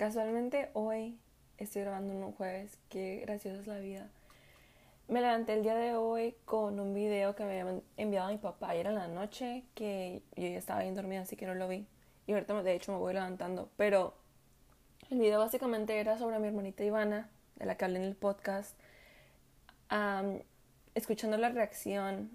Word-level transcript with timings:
Casualmente 0.00 0.70
hoy 0.72 1.18
estoy 1.58 1.82
grabando 1.82 2.14
un 2.14 2.32
jueves, 2.32 2.78
qué 2.88 3.18
graciosa 3.18 3.60
es 3.60 3.66
la 3.66 3.78
vida. 3.80 4.08
Me 5.08 5.20
levanté 5.20 5.52
el 5.52 5.62
día 5.62 5.74
de 5.74 5.94
hoy 5.94 6.36
con 6.46 6.80
un 6.80 6.94
video 6.94 7.36
que 7.36 7.44
me 7.44 7.60
había 7.60 7.82
enviado 7.98 8.30
mi 8.30 8.38
papá 8.38 8.70
ayer 8.70 8.86
en 8.86 8.94
la 8.94 9.08
noche, 9.08 9.66
que 9.74 10.22
yo 10.36 10.48
ya 10.48 10.56
estaba 10.56 10.80
bien 10.80 10.94
dormida, 10.94 11.20
así 11.20 11.36
que 11.36 11.44
no 11.44 11.54
lo 11.54 11.68
vi. 11.68 11.86
Y 12.26 12.32
ahorita 12.32 12.62
de 12.62 12.74
hecho 12.74 12.92
me 12.92 12.98
voy 12.98 13.12
levantando. 13.12 13.68
Pero 13.76 14.14
el 15.10 15.18
video 15.18 15.38
básicamente 15.38 16.00
era 16.00 16.16
sobre 16.16 16.38
mi 16.38 16.46
hermanita 16.46 16.82
Ivana, 16.82 17.28
de 17.56 17.66
la 17.66 17.76
que 17.76 17.84
hablé 17.84 17.98
en 17.98 18.06
el 18.06 18.16
podcast, 18.16 18.74
escuchando 20.94 21.36
la 21.36 21.50
reacción, 21.50 22.30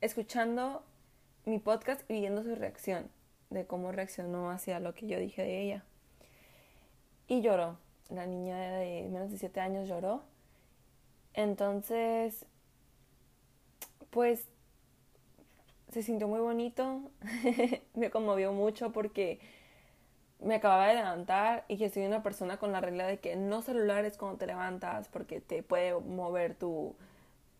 escuchando 0.00 0.84
mi 1.46 1.58
podcast 1.58 2.08
y 2.08 2.20
viendo 2.20 2.44
su 2.44 2.54
reacción, 2.54 3.10
de 3.50 3.66
cómo 3.66 3.90
reaccionó 3.90 4.52
hacia 4.52 4.78
lo 4.78 4.94
que 4.94 5.08
yo 5.08 5.18
dije 5.18 5.42
de 5.42 5.62
ella 5.62 5.84
y 7.30 7.40
lloró. 7.42 7.78
La 8.10 8.26
niña 8.26 8.58
de 8.58 9.08
menos 9.08 9.30
de 9.30 9.38
7 9.38 9.60
años 9.60 9.88
lloró. 9.88 10.24
Entonces, 11.32 12.44
pues 14.10 14.48
se 15.92 16.02
sintió 16.02 16.26
muy 16.26 16.40
bonito, 16.40 17.02
me 17.94 18.10
conmovió 18.10 18.52
mucho 18.52 18.90
porque 18.90 19.38
me 20.40 20.56
acababa 20.56 20.88
de 20.88 20.94
levantar 20.96 21.64
y 21.68 21.76
que 21.78 21.88
soy 21.88 22.04
una 22.04 22.22
persona 22.22 22.56
con 22.56 22.72
la 22.72 22.80
regla 22.80 23.06
de 23.06 23.20
que 23.20 23.36
no 23.36 23.62
celulares 23.62 24.16
cuando 24.16 24.38
te 24.38 24.46
levantas 24.46 25.08
porque 25.08 25.40
te 25.40 25.62
puede 25.62 25.94
mover 26.00 26.56
tu 26.56 26.96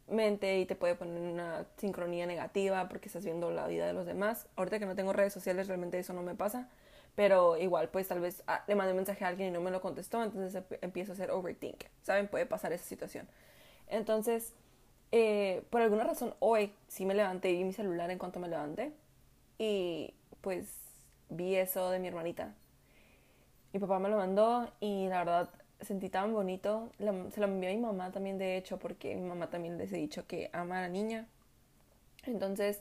mente 0.09 0.59
y 0.59 0.67
te 0.67 0.75
puede 0.75 0.97
poner 0.97 1.21
una 1.21 1.67
sincronía 1.77 2.27
negativa 2.27 2.89
porque 2.89 3.07
estás 3.07 3.25
viendo 3.25 3.53
la 3.53 3.69
vida 3.69 3.87
de 3.87 3.93
los 3.93 4.07
demás. 4.07 4.49
Ahorita 4.57 4.81
que 4.81 4.87
no 4.87 4.97
tengo 4.97 5.13
redes 5.13 5.33
sociales 5.33 5.69
realmente 5.69 5.99
eso 6.01 6.13
no 6.13 6.23
me 6.23 6.35
pasa, 6.35 6.69
pero 7.21 7.59
igual 7.59 7.91
pues 7.91 8.09
tal 8.09 8.19
vez 8.19 8.43
ah, 8.47 8.65
le 8.67 8.75
mandé 8.75 8.93
un 8.93 8.97
mensaje 8.97 9.27
a 9.27 9.29
alguien 9.29 9.51
y 9.51 9.53
no 9.53 9.61
me 9.61 9.71
lo 9.71 9.83
contestó, 9.83 10.23
entonces 10.23 10.63
empiezo 10.81 11.13
a 11.13 11.15
hacer 11.15 11.31
overthink, 11.31 11.85
¿saben? 12.01 12.29
Puede 12.29 12.47
pasar 12.47 12.73
esa 12.73 12.87
situación. 12.87 13.29
Entonces, 13.89 14.55
eh, 15.13 15.63
por 15.69 15.83
alguna 15.83 16.05
razón 16.05 16.33
hoy 16.39 16.73
sí 16.89 17.05
me 17.05 17.15
levanté 17.15 17.51
y 17.51 17.59
vi 17.59 17.65
mi 17.65 17.75
celular 17.75 18.11
en 18.11 18.17
cuanto 18.17 18.41
me 18.41 18.49
levanté 18.49 18.95
y 19.59 20.15
pues 20.41 20.73
vi 21.29 21.57
eso 21.57 21.91
de 21.91 21.99
mi 21.99 22.09
hermanita. 22.09 22.55
Mi 23.75 23.81
papá 23.81 23.99
me 23.99 24.09
lo 24.09 24.17
mandó 24.17 24.73
y 24.81 25.07
la 25.09 25.19
verdad 25.19 25.51
sentí 25.83 26.09
tan 26.09 26.33
bonito. 26.33 26.91
Se 26.97 27.41
lo 27.41 27.47
envió 27.49 27.69
a 27.69 27.75
mi 27.75 27.81
mamá 27.81 28.13
también, 28.13 28.39
de 28.39 28.57
hecho, 28.57 28.79
porque 28.79 29.15
mi 29.15 29.29
mamá 29.29 29.51
también 29.51 29.77
les 29.77 29.93
he 29.93 29.99
dicho 29.99 30.27
que 30.27 30.49
ama 30.55 30.79
a 30.79 30.83
la 30.85 30.89
niña. 30.89 31.27
Entonces, 32.25 32.81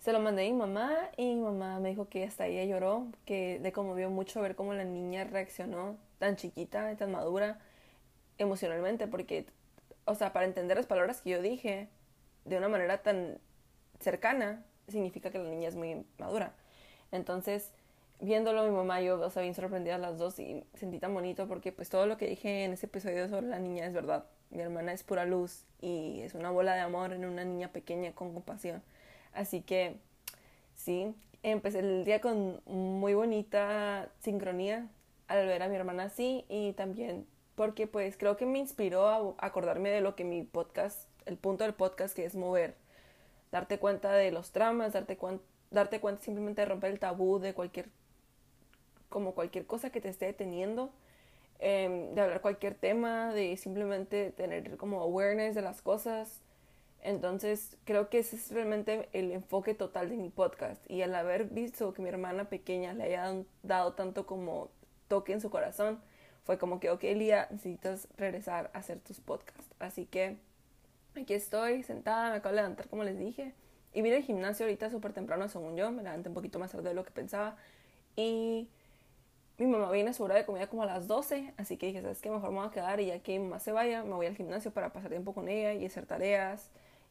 se 0.00 0.12
lo 0.12 0.20
mandé 0.20 0.46
a 0.46 0.50
mi 0.50 0.54
mamá 0.54 0.96
y 1.16 1.34
mi 1.34 1.42
mamá 1.42 1.78
me 1.78 1.90
dijo 1.90 2.08
que 2.08 2.24
hasta 2.24 2.46
ella 2.46 2.64
lloró, 2.64 3.06
que 3.26 3.60
le 3.62 3.70
conmovió 3.70 4.08
mucho 4.08 4.40
ver 4.40 4.56
cómo 4.56 4.72
la 4.72 4.84
niña 4.84 5.24
reaccionó 5.24 5.98
tan 6.18 6.36
chiquita 6.36 6.90
y 6.90 6.96
tan 6.96 7.12
madura 7.12 7.58
emocionalmente, 8.38 9.06
porque, 9.06 9.44
o 10.06 10.14
sea, 10.14 10.32
para 10.32 10.46
entender 10.46 10.78
las 10.78 10.86
palabras 10.86 11.20
que 11.20 11.30
yo 11.30 11.42
dije 11.42 11.88
de 12.46 12.56
una 12.56 12.70
manera 12.70 13.02
tan 13.02 13.38
cercana, 14.00 14.64
significa 14.88 15.30
que 15.30 15.38
la 15.38 15.50
niña 15.50 15.68
es 15.68 15.76
muy 15.76 16.06
madura. 16.18 16.54
Entonces, 17.12 17.72
viéndolo 18.20 18.64
mi 18.64 18.70
mamá 18.70 19.02
y 19.02 19.06
yo, 19.06 19.20
o 19.20 19.30
sea, 19.30 19.42
bien 19.42 19.54
sorprendidas 19.54 20.00
las 20.00 20.16
dos 20.16 20.38
y 20.38 20.64
sentí 20.74 20.98
tan 20.98 21.12
bonito 21.12 21.46
porque 21.46 21.72
pues 21.72 21.90
todo 21.90 22.06
lo 22.06 22.16
que 22.16 22.26
dije 22.26 22.64
en 22.64 22.72
ese 22.72 22.86
episodio 22.86 23.28
sobre 23.28 23.48
la 23.48 23.58
niña 23.58 23.84
es 23.84 23.92
verdad. 23.92 24.24
Mi 24.48 24.62
hermana 24.62 24.94
es 24.94 25.04
pura 25.04 25.26
luz 25.26 25.64
y 25.82 26.22
es 26.22 26.34
una 26.34 26.50
bola 26.50 26.74
de 26.74 26.80
amor 26.80 27.12
en 27.12 27.26
una 27.26 27.44
niña 27.44 27.68
pequeña 27.68 28.12
con 28.12 28.32
compasión. 28.32 28.82
Así 29.32 29.62
que 29.62 29.96
sí, 30.74 31.14
empecé 31.42 31.80
el 31.80 32.04
día 32.04 32.20
con 32.20 32.60
muy 32.66 33.14
bonita 33.14 34.08
sincronía 34.20 34.88
al 35.28 35.46
ver 35.46 35.62
a 35.62 35.68
mi 35.68 35.76
hermana 35.76 36.04
así 36.04 36.44
y 36.48 36.72
también 36.72 37.26
porque 37.54 37.86
pues 37.86 38.16
creo 38.16 38.38
que 38.38 38.46
me 38.46 38.58
inspiró 38.58 39.06
a 39.06 39.34
acordarme 39.38 39.90
de 39.90 40.00
lo 40.00 40.16
que 40.16 40.24
mi 40.24 40.42
podcast, 40.44 41.08
el 41.26 41.36
punto 41.36 41.64
del 41.64 41.74
podcast 41.74 42.16
que 42.16 42.24
es 42.24 42.34
mover, 42.34 42.74
darte 43.52 43.78
cuenta 43.78 44.12
de 44.12 44.30
los 44.32 44.50
tramas, 44.50 44.94
darte, 44.94 45.18
darte 45.70 46.00
cuenta 46.00 46.22
simplemente 46.22 46.62
de 46.62 46.66
romper 46.66 46.92
el 46.92 46.98
tabú 46.98 47.38
de 47.38 47.52
cualquier, 47.52 47.90
como 49.10 49.34
cualquier 49.34 49.66
cosa 49.66 49.90
que 49.90 50.00
te 50.00 50.08
esté 50.08 50.24
deteniendo, 50.24 50.90
em, 51.58 52.14
de 52.14 52.20
hablar 52.22 52.40
cualquier 52.40 52.74
tema, 52.74 53.32
de 53.34 53.56
simplemente 53.58 54.30
tener 54.30 54.78
como 54.78 55.00
awareness 55.02 55.54
de 55.54 55.60
las 55.60 55.82
cosas, 55.82 56.40
entonces 57.02 57.76
creo 57.84 58.08
que 58.08 58.18
ese 58.18 58.36
es 58.36 58.50
realmente 58.50 59.08
el 59.12 59.32
enfoque 59.32 59.74
total 59.74 60.10
de 60.10 60.16
mi 60.16 60.28
podcast 60.28 60.82
y 60.90 61.02
al 61.02 61.14
haber 61.14 61.46
visto 61.46 61.92
que 61.94 62.02
mi 62.02 62.08
hermana 62.08 62.48
pequeña 62.48 62.92
le 62.92 63.04
haya 63.04 63.34
dado 63.62 63.94
tanto 63.94 64.26
como 64.26 64.70
toque 65.08 65.32
en 65.32 65.40
su 65.40 65.50
corazón, 65.50 66.00
fue 66.44 66.58
como 66.58 66.80
que, 66.80 66.90
ok, 66.90 67.02
Lía, 67.02 67.48
necesitas 67.50 68.08
regresar 68.16 68.70
a 68.74 68.78
hacer 68.78 69.00
tus 69.00 69.20
podcasts. 69.20 69.74
Así 69.78 70.06
que 70.06 70.36
aquí 71.14 71.34
estoy 71.34 71.82
sentada, 71.82 72.30
me 72.30 72.36
acabo 72.36 72.54
de 72.54 72.62
levantar 72.62 72.88
como 72.88 73.04
les 73.04 73.18
dije 73.18 73.54
y 73.92 74.02
vine 74.02 74.16
al 74.16 74.22
gimnasio 74.22 74.66
ahorita 74.66 74.90
súper 74.90 75.12
temprano 75.12 75.48
según 75.48 75.76
yo, 75.76 75.90
me 75.90 76.02
levanté 76.02 76.28
un 76.28 76.34
poquito 76.34 76.58
más 76.58 76.70
tarde 76.70 76.90
de 76.90 76.94
lo 76.94 77.04
que 77.04 77.10
pensaba 77.10 77.56
y 78.16 78.68
mi 79.58 79.66
mamá 79.66 79.90
viene 79.90 80.10
a 80.10 80.12
su 80.12 80.22
hora 80.24 80.36
de 80.36 80.46
comida 80.46 80.68
como 80.68 80.82
a 80.84 80.86
las 80.86 81.06
12, 81.06 81.52
así 81.56 81.76
que 81.76 81.86
dije, 81.86 82.00
¿sabes 82.00 82.20
qué? 82.22 82.30
Mejor 82.30 82.50
me 82.50 82.58
voy 82.58 82.68
a 82.68 82.70
quedar 82.70 83.00
y 83.00 83.06
ya 83.06 83.18
que 83.18 83.38
mi 83.38 83.44
mamá 83.44 83.58
se 83.58 83.72
vaya, 83.72 84.02
me 84.04 84.14
voy 84.14 84.26
al 84.26 84.36
gimnasio 84.36 84.70
para 84.70 84.92
pasar 84.92 85.10
tiempo 85.10 85.34
con 85.34 85.48
ella 85.48 85.74
y 85.74 85.84
hacer 85.84 86.06
tareas 86.06 86.70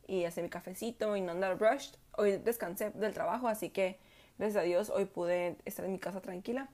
y 0.10 0.26
hacer 0.26 0.44
mi 0.44 0.50
cafecito 0.50 1.16
y 1.16 1.22
no 1.22 1.32
andar 1.32 1.60
rushed. 1.60 1.94
Hoy 2.18 2.38
descansé 2.38 2.90
del 2.92 3.14
trabajo, 3.14 3.48
así 3.48 3.70
que 3.70 4.00
gracias 4.40 4.62
a 4.62 4.66
Dios 4.66 4.90
hoy 4.90 5.06
pude 5.06 5.56
estar 5.66 5.86
en 5.86 5.92
mi 5.92 6.00
casa 6.00 6.20
tranquila. 6.20 6.68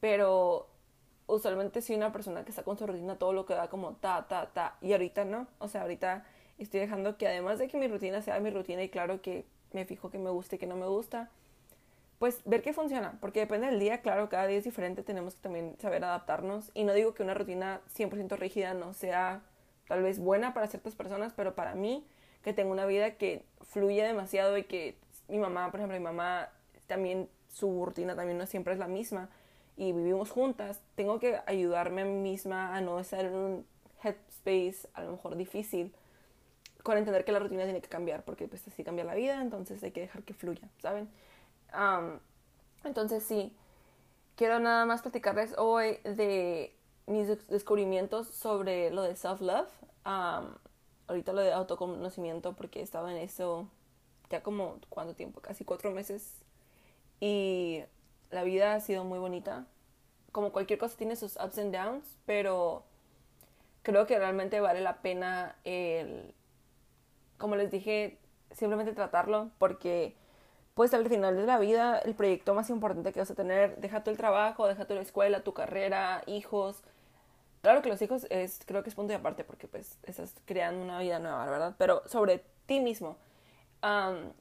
Pero 0.00 0.66
usualmente 1.26 1.82
soy 1.82 1.96
una 1.96 2.10
persona 2.10 2.42
que 2.42 2.50
está 2.50 2.62
con 2.62 2.78
su 2.78 2.86
rutina 2.86 3.16
todo 3.16 3.34
lo 3.34 3.44
que 3.44 3.54
da 3.54 3.68
como 3.68 3.96
ta, 3.96 4.26
ta, 4.28 4.46
ta. 4.46 4.78
Y 4.80 4.92
ahorita 4.92 5.26
no. 5.26 5.46
O 5.58 5.68
sea, 5.68 5.82
ahorita 5.82 6.24
estoy 6.58 6.80
dejando 6.80 7.18
que 7.18 7.28
además 7.28 7.58
de 7.58 7.68
que 7.68 7.76
mi 7.76 7.86
rutina 7.86 8.22
sea 8.22 8.40
mi 8.40 8.50
rutina 8.50 8.82
y 8.82 8.88
claro 8.88 9.20
que 9.20 9.44
me 9.72 9.84
fijo 9.84 10.10
que 10.10 10.18
me 10.18 10.30
gusta 10.30 10.56
y 10.56 10.58
que 10.58 10.66
no 10.66 10.76
me 10.76 10.86
gusta, 10.86 11.28
pues 12.18 12.40
ver 12.46 12.62
qué 12.62 12.72
funciona. 12.72 13.18
Porque 13.20 13.40
depende 13.40 13.66
del 13.66 13.78
día, 13.78 14.00
claro, 14.00 14.30
cada 14.30 14.46
día 14.46 14.56
es 14.56 14.64
diferente. 14.64 15.02
Tenemos 15.02 15.34
que 15.34 15.42
también 15.42 15.76
saber 15.80 16.02
adaptarnos. 16.02 16.70
Y 16.72 16.84
no 16.84 16.94
digo 16.94 17.12
que 17.12 17.22
una 17.22 17.34
rutina 17.34 17.82
100% 17.94 18.38
rígida 18.38 18.72
no 18.72 18.94
sea 18.94 19.42
tal 19.86 20.02
vez 20.02 20.18
buena 20.18 20.54
para 20.54 20.66
ciertas 20.66 20.94
personas, 20.94 21.34
pero 21.36 21.54
para 21.54 21.74
mí 21.74 22.06
que 22.42 22.52
tengo 22.52 22.72
una 22.72 22.86
vida 22.86 23.12
que 23.12 23.44
fluye 23.62 24.02
demasiado 24.02 24.56
y 24.56 24.64
que 24.64 24.96
mi 25.28 25.38
mamá, 25.38 25.70
por 25.70 25.80
ejemplo, 25.80 25.98
mi 25.98 26.04
mamá 26.04 26.48
también 26.86 27.28
su 27.52 27.84
rutina 27.84 28.16
también 28.16 28.38
no 28.38 28.46
siempre 28.46 28.72
es 28.72 28.78
la 28.78 28.88
misma 28.88 29.28
y 29.76 29.92
vivimos 29.92 30.30
juntas, 30.30 30.80
tengo 30.94 31.18
que 31.18 31.40
ayudarme 31.46 32.02
a 32.02 32.04
mí 32.04 32.12
misma 32.12 32.76
a 32.76 32.80
no 32.80 33.00
estar 33.00 33.24
en 33.24 33.34
un 33.34 33.66
headspace 34.02 34.88
a 34.94 35.02
lo 35.02 35.12
mejor 35.12 35.36
difícil 35.36 35.94
con 36.82 36.96
entender 36.96 37.24
que 37.24 37.32
la 37.32 37.38
rutina 37.38 37.64
tiene 37.64 37.80
que 37.80 37.88
cambiar 37.88 38.24
porque 38.24 38.48
pues 38.48 38.66
así 38.66 38.84
cambia 38.84 39.04
la 39.04 39.14
vida, 39.14 39.40
entonces 39.40 39.82
hay 39.82 39.90
que 39.90 40.00
dejar 40.00 40.22
que 40.22 40.34
fluya, 40.34 40.68
¿saben? 40.80 41.08
entonces 42.84 43.22
sí, 43.22 43.54
quiero 44.36 44.58
nada 44.58 44.84
más 44.86 45.02
platicarles 45.02 45.56
hoy 45.56 45.98
de 46.04 46.74
mis 47.06 47.28
descubrimientos 47.48 48.28
sobre 48.28 48.90
lo 48.90 49.02
de 49.02 49.14
self-love 49.14 49.68
ahorita 51.10 51.32
lo 51.32 51.42
de 51.42 51.52
autoconocimiento 51.52 52.54
porque 52.54 52.80
estaba 52.80 53.10
en 53.10 53.18
eso 53.18 53.68
ya 54.30 54.42
como 54.42 54.78
cuánto 54.88 55.14
tiempo, 55.14 55.40
casi 55.40 55.64
cuatro 55.64 55.90
meses 55.90 56.36
y 57.18 57.82
la 58.30 58.44
vida 58.44 58.74
ha 58.74 58.80
sido 58.80 59.04
muy 59.04 59.18
bonita. 59.18 59.66
Como 60.30 60.52
cualquier 60.52 60.78
cosa 60.78 60.96
tiene 60.96 61.16
sus 61.16 61.36
ups 61.36 61.58
and 61.58 61.74
downs, 61.74 62.16
pero 62.26 62.84
creo 63.82 64.06
que 64.06 64.18
realmente 64.18 64.60
vale 64.60 64.80
la 64.80 65.02
pena 65.02 65.56
el, 65.64 66.32
como 67.38 67.56
les 67.56 67.72
dije, 67.72 68.18
simplemente 68.52 68.92
tratarlo 68.92 69.50
porque 69.58 70.14
pues 70.74 70.94
al 70.94 71.08
final 71.08 71.36
de 71.36 71.44
la 71.44 71.58
vida 71.58 71.98
el 71.98 72.14
proyecto 72.14 72.54
más 72.54 72.70
importante 72.70 73.12
que 73.12 73.18
vas 73.18 73.32
a 73.32 73.34
tener, 73.34 73.78
deja 73.78 74.04
tu 74.04 74.10
el 74.10 74.16
trabajo, 74.16 74.68
deja 74.68 74.86
tu 74.86 74.94
la 74.94 75.00
escuela, 75.00 75.42
tu 75.42 75.52
carrera, 75.54 76.22
hijos, 76.26 76.84
Claro 77.62 77.82
que 77.82 77.88
los 77.90 78.00
hijos 78.00 78.26
es, 78.30 78.60
creo 78.64 78.82
que 78.82 78.88
es 78.88 78.94
punto 78.94 79.10
de 79.10 79.18
aparte 79.18 79.44
porque 79.44 79.68
pues 79.68 79.98
estás 80.04 80.34
creando 80.46 80.82
una 80.82 80.98
vida 80.98 81.18
nueva, 81.18 81.44
¿verdad? 81.44 81.74
Pero 81.76 82.02
sobre 82.08 82.42
ti 82.66 82.80
mismo, 82.80 83.16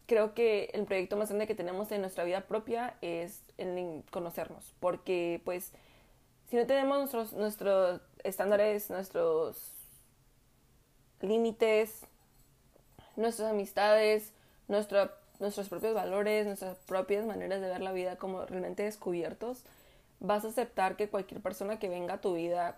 creo 0.06 0.34
que 0.34 0.70
el 0.74 0.86
proyecto 0.86 1.18
más 1.18 1.30
grande 1.30 1.48
que 1.48 1.56
tenemos 1.56 1.92
en 1.92 2.02
nuestra 2.02 2.24
vida 2.24 2.42
propia 2.42 2.96
es 3.02 3.44
conocernos, 4.12 4.74
porque 4.80 5.42
pues 5.44 5.72
si 6.50 6.56
no 6.56 6.66
tenemos 6.66 6.98
nuestros, 6.98 7.34
nuestros 7.34 8.02
estándares, 8.24 8.90
nuestros 8.90 9.74
límites, 11.22 12.06
nuestras 13.18 13.52
amistades, 13.52 14.34
nuestra, 14.70 15.14
nuestros 15.40 15.68
propios 15.68 15.94
valores, 15.94 16.46
nuestras 16.46 16.78
propias 16.80 17.26
maneras 17.26 17.60
de 17.60 17.68
ver 17.68 17.82
la 17.82 17.92
vida 17.92 18.16
como 18.16 18.46
realmente 18.46 18.84
descubiertos, 18.84 19.64
vas 20.22 20.46
a 20.46 20.48
aceptar 20.48 20.96
que 20.96 21.10
cualquier 21.10 21.42
persona 21.42 21.80
que 21.80 21.90
venga 21.90 22.16
a 22.16 22.22
tu 22.22 22.34
vida 22.34 22.78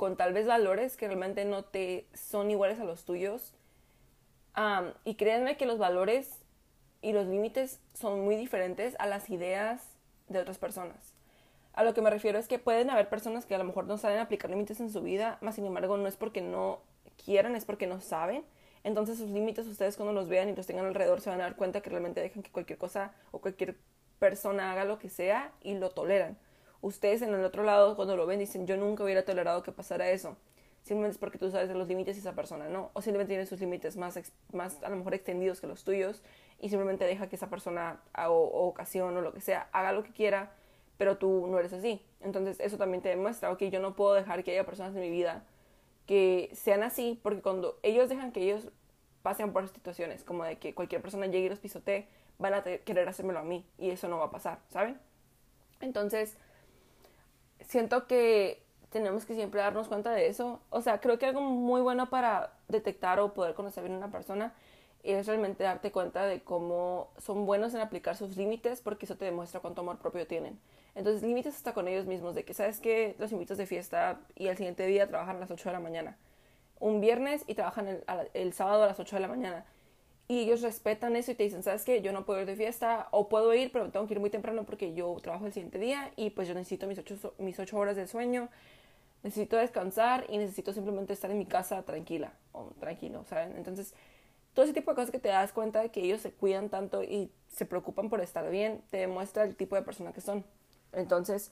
con 0.00 0.16
tal 0.16 0.32
vez 0.32 0.46
valores 0.46 0.96
que 0.96 1.08
realmente 1.08 1.44
no 1.44 1.62
te 1.62 2.06
son 2.14 2.50
iguales 2.50 2.80
a 2.80 2.84
los 2.84 3.04
tuyos. 3.04 3.52
y 5.04 5.14
créanme 5.16 5.58
que 5.58 5.66
los 5.66 5.76
valores 5.76 6.38
y 7.02 7.12
los 7.12 7.26
límites 7.26 7.80
son 7.92 8.24
muy 8.24 8.36
diferentes 8.36 8.96
a 8.98 9.06
las 9.06 9.28
ideas 9.28 9.82
de 10.28 10.38
otras 10.38 10.56
personas. 10.56 11.12
A 11.74 11.84
lo 11.84 11.92
que 11.92 12.00
me 12.00 12.08
refiero 12.08 12.38
es 12.38 12.48
que 12.48 12.58
pueden 12.58 12.88
haber 12.88 13.10
personas 13.10 13.44
que 13.44 13.54
a 13.54 13.58
lo 13.58 13.64
mejor 13.64 13.84
no 13.84 13.98
saben 13.98 14.18
aplicar 14.20 14.48
límites 14.48 14.80
en 14.80 14.90
su 14.90 15.02
vida, 15.02 15.36
más 15.42 15.56
sin 15.56 15.66
embargo 15.66 15.98
no 15.98 16.08
es 16.08 16.16
porque 16.16 16.40
no 16.40 16.80
quieran, 17.22 17.54
es 17.54 17.66
porque 17.66 17.86
no 17.86 18.00
saben. 18.00 18.42
Entonces 18.84 19.18
sus 19.18 19.28
límites 19.28 19.66
ustedes 19.66 19.96
cuando 19.96 20.14
los 20.14 20.30
vean 20.30 20.48
y 20.48 20.56
los 20.56 20.66
tengan 20.66 20.86
alrededor 20.86 21.20
se 21.20 21.28
van 21.28 21.42
a 21.42 21.44
dar 21.44 21.56
cuenta 21.56 21.82
que 21.82 21.90
realmente 21.90 22.22
dejan 22.22 22.42
que 22.42 22.50
cualquier 22.50 22.78
cosa 22.78 23.12
o 23.32 23.40
cualquier 23.42 23.76
persona 24.18 24.72
haga 24.72 24.86
lo 24.86 24.98
que 24.98 25.10
sea 25.10 25.52
y 25.60 25.74
lo 25.74 25.90
toleran. 25.90 26.38
Ustedes 26.82 27.22
en 27.22 27.34
el 27.34 27.44
otro 27.44 27.62
lado 27.62 27.96
cuando 27.96 28.16
lo 28.16 28.26
ven 28.26 28.38
dicen 28.38 28.66
yo 28.66 28.76
nunca 28.76 29.04
hubiera 29.04 29.24
tolerado 29.24 29.62
que 29.62 29.72
pasara 29.72 30.10
eso. 30.10 30.36
Simplemente 30.82 31.14
es 31.14 31.18
porque 31.18 31.38
tú 31.38 31.50
sabes 31.50 31.68
de 31.68 31.74
los 31.74 31.88
límites 31.88 32.16
y 32.16 32.20
esa 32.20 32.32
persona 32.32 32.68
no. 32.68 32.90
O 32.94 33.02
simplemente 33.02 33.32
tiene 33.32 33.46
sus 33.46 33.60
límites 33.60 33.96
más, 33.96 34.18
más 34.52 34.82
a 34.82 34.88
lo 34.88 34.96
mejor 34.96 35.14
extendidos 35.14 35.60
que 35.60 35.66
los 35.66 35.84
tuyos 35.84 36.22
y 36.58 36.70
simplemente 36.70 37.04
deja 37.04 37.28
que 37.28 37.36
esa 37.36 37.50
persona 37.50 38.00
o, 38.16 38.32
o 38.32 38.66
ocasión 38.66 39.16
o 39.16 39.20
lo 39.20 39.32
que 39.32 39.40
sea 39.40 39.68
haga 39.72 39.92
lo 39.92 40.02
que 40.02 40.12
quiera, 40.12 40.52
pero 40.96 41.18
tú 41.18 41.46
no 41.48 41.58
eres 41.58 41.72
así. 41.72 42.02
Entonces 42.20 42.58
eso 42.60 42.78
también 42.78 43.02
te 43.02 43.10
demuestra, 43.10 43.54
que 43.56 43.70
yo 43.70 43.80
no 43.80 43.94
puedo 43.94 44.14
dejar 44.14 44.42
que 44.42 44.52
haya 44.52 44.64
personas 44.64 44.94
en 44.94 45.02
mi 45.02 45.10
vida 45.10 45.44
que 46.06 46.50
sean 46.54 46.82
así, 46.82 47.20
porque 47.22 47.40
cuando 47.40 47.78
ellos 47.84 48.08
dejan 48.08 48.32
que 48.32 48.42
ellos 48.42 48.68
pasen 49.22 49.52
por 49.52 49.68
situaciones, 49.68 50.24
como 50.24 50.42
de 50.42 50.58
que 50.58 50.74
cualquier 50.74 51.00
persona 51.02 51.26
llegue 51.26 51.46
y 51.46 51.48
los 51.48 51.60
pisotee, 51.60 52.08
van 52.38 52.54
a 52.54 52.64
querer 52.64 53.08
hacérmelo 53.08 53.38
a 53.38 53.44
mí, 53.44 53.64
y 53.78 53.90
eso 53.90 54.08
no 54.08 54.18
va 54.18 54.24
a 54.24 54.30
pasar, 54.32 54.58
¿saben? 54.70 54.98
Entonces, 55.80 56.36
siento 57.70 58.06
que 58.06 58.62
tenemos 58.90 59.24
que 59.24 59.34
siempre 59.34 59.60
darnos 59.60 59.88
cuenta 59.88 60.10
de 60.10 60.26
eso. 60.26 60.60
O 60.70 60.82
sea, 60.82 61.00
creo 61.00 61.18
que 61.18 61.26
algo 61.26 61.40
muy 61.40 61.80
bueno 61.80 62.10
para 62.10 62.52
detectar 62.68 63.20
o 63.20 63.32
poder 63.32 63.54
conocer 63.54 63.84
bien 63.84 63.94
a 63.94 63.98
una 63.98 64.10
persona 64.10 64.52
es 65.04 65.26
realmente 65.26 65.64
darte 65.64 65.92
cuenta 65.92 66.26
de 66.26 66.42
cómo 66.42 67.10
son 67.18 67.46
buenos 67.46 67.72
en 67.72 67.80
aplicar 67.80 68.16
sus 68.16 68.36
límites, 68.36 68.82
porque 68.82 69.06
eso 69.06 69.16
te 69.16 69.24
demuestra 69.24 69.60
cuánto 69.60 69.80
amor 69.80 69.98
propio 69.98 70.26
tienen. 70.26 70.58
Entonces, 70.94 71.22
límites 71.22 71.54
hasta 71.56 71.72
con 71.72 71.88
ellos 71.88 72.06
mismos, 72.06 72.34
de 72.34 72.44
que 72.44 72.52
sabes 72.52 72.80
que 72.80 73.14
los 73.18 73.32
invitas 73.32 73.56
de 73.56 73.66
fiesta 73.66 74.20
y 74.34 74.48
al 74.48 74.56
siguiente 74.56 74.84
día 74.86 75.06
trabajan 75.06 75.36
a 75.36 75.40
las 75.40 75.50
8 75.50 75.68
de 75.70 75.72
la 75.72 75.80
mañana. 75.80 76.18
Un 76.80 77.00
viernes 77.00 77.44
y 77.46 77.54
trabajan 77.54 77.86
el, 77.86 78.04
el 78.34 78.52
sábado 78.52 78.82
a 78.82 78.86
las 78.88 78.98
8 78.98 79.16
de 79.16 79.20
la 79.20 79.28
mañana. 79.28 79.64
Y 80.30 80.42
ellos 80.42 80.62
respetan 80.62 81.16
eso 81.16 81.32
y 81.32 81.34
te 81.34 81.42
dicen, 81.42 81.64
¿sabes 81.64 81.84
qué? 81.84 82.02
Yo 82.02 82.12
no 82.12 82.24
puedo 82.24 82.40
ir 82.40 82.46
de 82.46 82.54
fiesta 82.54 83.08
o 83.10 83.28
puedo 83.28 83.52
ir, 83.52 83.72
pero 83.72 83.90
tengo 83.90 84.06
que 84.06 84.14
ir 84.14 84.20
muy 84.20 84.30
temprano 84.30 84.62
porque 84.62 84.94
yo 84.94 85.16
trabajo 85.20 85.46
el 85.46 85.52
siguiente 85.52 85.80
día 85.80 86.12
y 86.14 86.30
pues 86.30 86.46
yo 86.46 86.54
necesito 86.54 86.86
mis 86.86 87.00
8, 87.00 87.34
mis 87.38 87.58
ocho 87.58 87.76
horas 87.76 87.96
de 87.96 88.06
sueño, 88.06 88.48
necesito 89.24 89.56
descansar 89.56 90.26
y 90.28 90.38
necesito 90.38 90.72
simplemente 90.72 91.14
estar 91.14 91.32
en 91.32 91.38
mi 91.38 91.46
casa 91.46 91.82
tranquila 91.82 92.32
o 92.52 92.66
tranquilo, 92.78 93.24
¿saben? 93.28 93.56
Entonces, 93.56 93.92
todo 94.54 94.64
ese 94.64 94.72
tipo 94.72 94.92
de 94.92 94.94
cosas 94.94 95.10
que 95.10 95.18
te 95.18 95.30
das 95.30 95.52
cuenta 95.52 95.80
de 95.82 95.88
que 95.88 96.00
ellos 96.00 96.20
se 96.20 96.30
cuidan 96.30 96.68
tanto 96.68 97.02
y 97.02 97.32
se 97.48 97.66
preocupan 97.66 98.08
por 98.08 98.20
estar 98.20 98.48
bien, 98.52 98.84
te 98.88 98.98
demuestra 98.98 99.42
el 99.42 99.56
tipo 99.56 99.74
de 99.74 99.82
persona 99.82 100.12
que 100.12 100.20
son. 100.20 100.44
Entonces, 100.92 101.50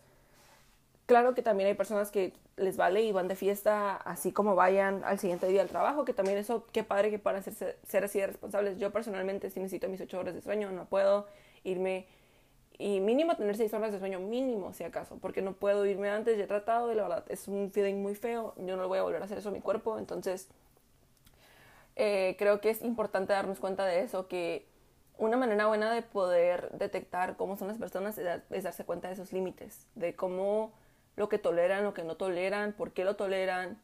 claro 1.08 1.34
que 1.34 1.42
también 1.42 1.68
hay 1.68 1.74
personas 1.74 2.12
que 2.12 2.32
les 2.56 2.76
vale 2.76 3.02
y 3.02 3.10
van 3.10 3.26
de 3.26 3.34
fiesta 3.34 3.96
así 3.96 4.30
como 4.30 4.54
vayan 4.54 5.02
al 5.04 5.18
siguiente 5.18 5.48
día 5.48 5.62
al 5.62 5.68
trabajo, 5.68 6.04
que 6.04 6.12
también 6.12 6.38
eso, 6.38 6.66
qué 6.70 6.84
padre 6.84 7.10
que 7.10 7.18
puedan 7.18 7.42
ser, 7.42 7.76
ser 7.82 8.04
así 8.04 8.20
de 8.20 8.28
responsables. 8.28 8.78
Yo 8.78 8.92
personalmente 8.92 9.50
sí 9.50 9.58
necesito 9.58 9.88
mis 9.88 10.00
ocho 10.00 10.20
horas 10.20 10.34
de 10.34 10.42
sueño, 10.42 10.70
no 10.70 10.84
puedo 10.84 11.26
irme 11.64 12.06
y 12.78 13.00
mínimo 13.00 13.36
tener 13.36 13.56
seis 13.56 13.74
horas 13.74 13.90
de 13.92 13.98
sueño, 13.98 14.20
mínimo 14.20 14.72
si 14.72 14.84
acaso, 14.84 15.18
porque 15.20 15.42
no 15.42 15.54
puedo 15.54 15.84
irme 15.86 16.10
antes, 16.10 16.38
ya 16.38 16.44
he 16.44 16.46
tratado 16.46 16.92
y 16.92 16.94
la 16.94 17.02
verdad 17.02 17.24
es 17.28 17.48
un 17.48 17.72
feeling 17.72 17.96
muy 17.96 18.14
feo, 18.14 18.54
yo 18.58 18.76
no 18.76 18.82
lo 18.82 18.88
voy 18.88 18.98
a 18.98 19.02
volver 19.02 19.20
a 19.20 19.24
hacer 19.24 19.38
eso 19.38 19.48
a 19.48 19.52
mi 19.52 19.60
cuerpo, 19.60 19.98
entonces 19.98 20.48
eh, 21.96 22.36
creo 22.38 22.60
que 22.60 22.70
es 22.70 22.82
importante 22.82 23.32
darnos 23.32 23.58
cuenta 23.58 23.84
de 23.84 24.02
eso, 24.02 24.28
que 24.28 24.68
una 25.18 25.36
manera 25.36 25.66
buena 25.66 25.92
de 25.92 26.02
poder 26.02 26.70
detectar 26.70 27.36
cómo 27.36 27.56
son 27.56 27.66
las 27.66 27.78
personas 27.78 28.16
es, 28.18 28.62
darse 28.62 28.84
cuenta 28.84 29.08
de 29.08 29.14
esos 29.14 29.32
límites, 29.32 29.88
de 29.96 30.14
cómo 30.14 30.72
lo 31.18 31.28
que 31.28 31.38
toleran, 31.38 31.84
lo 31.84 31.94
que 31.94 32.04
no 32.04 32.16
toleran, 32.16 32.72
por 32.72 32.92
qué 32.92 33.04
lo 33.04 33.16
toleran. 33.16 33.80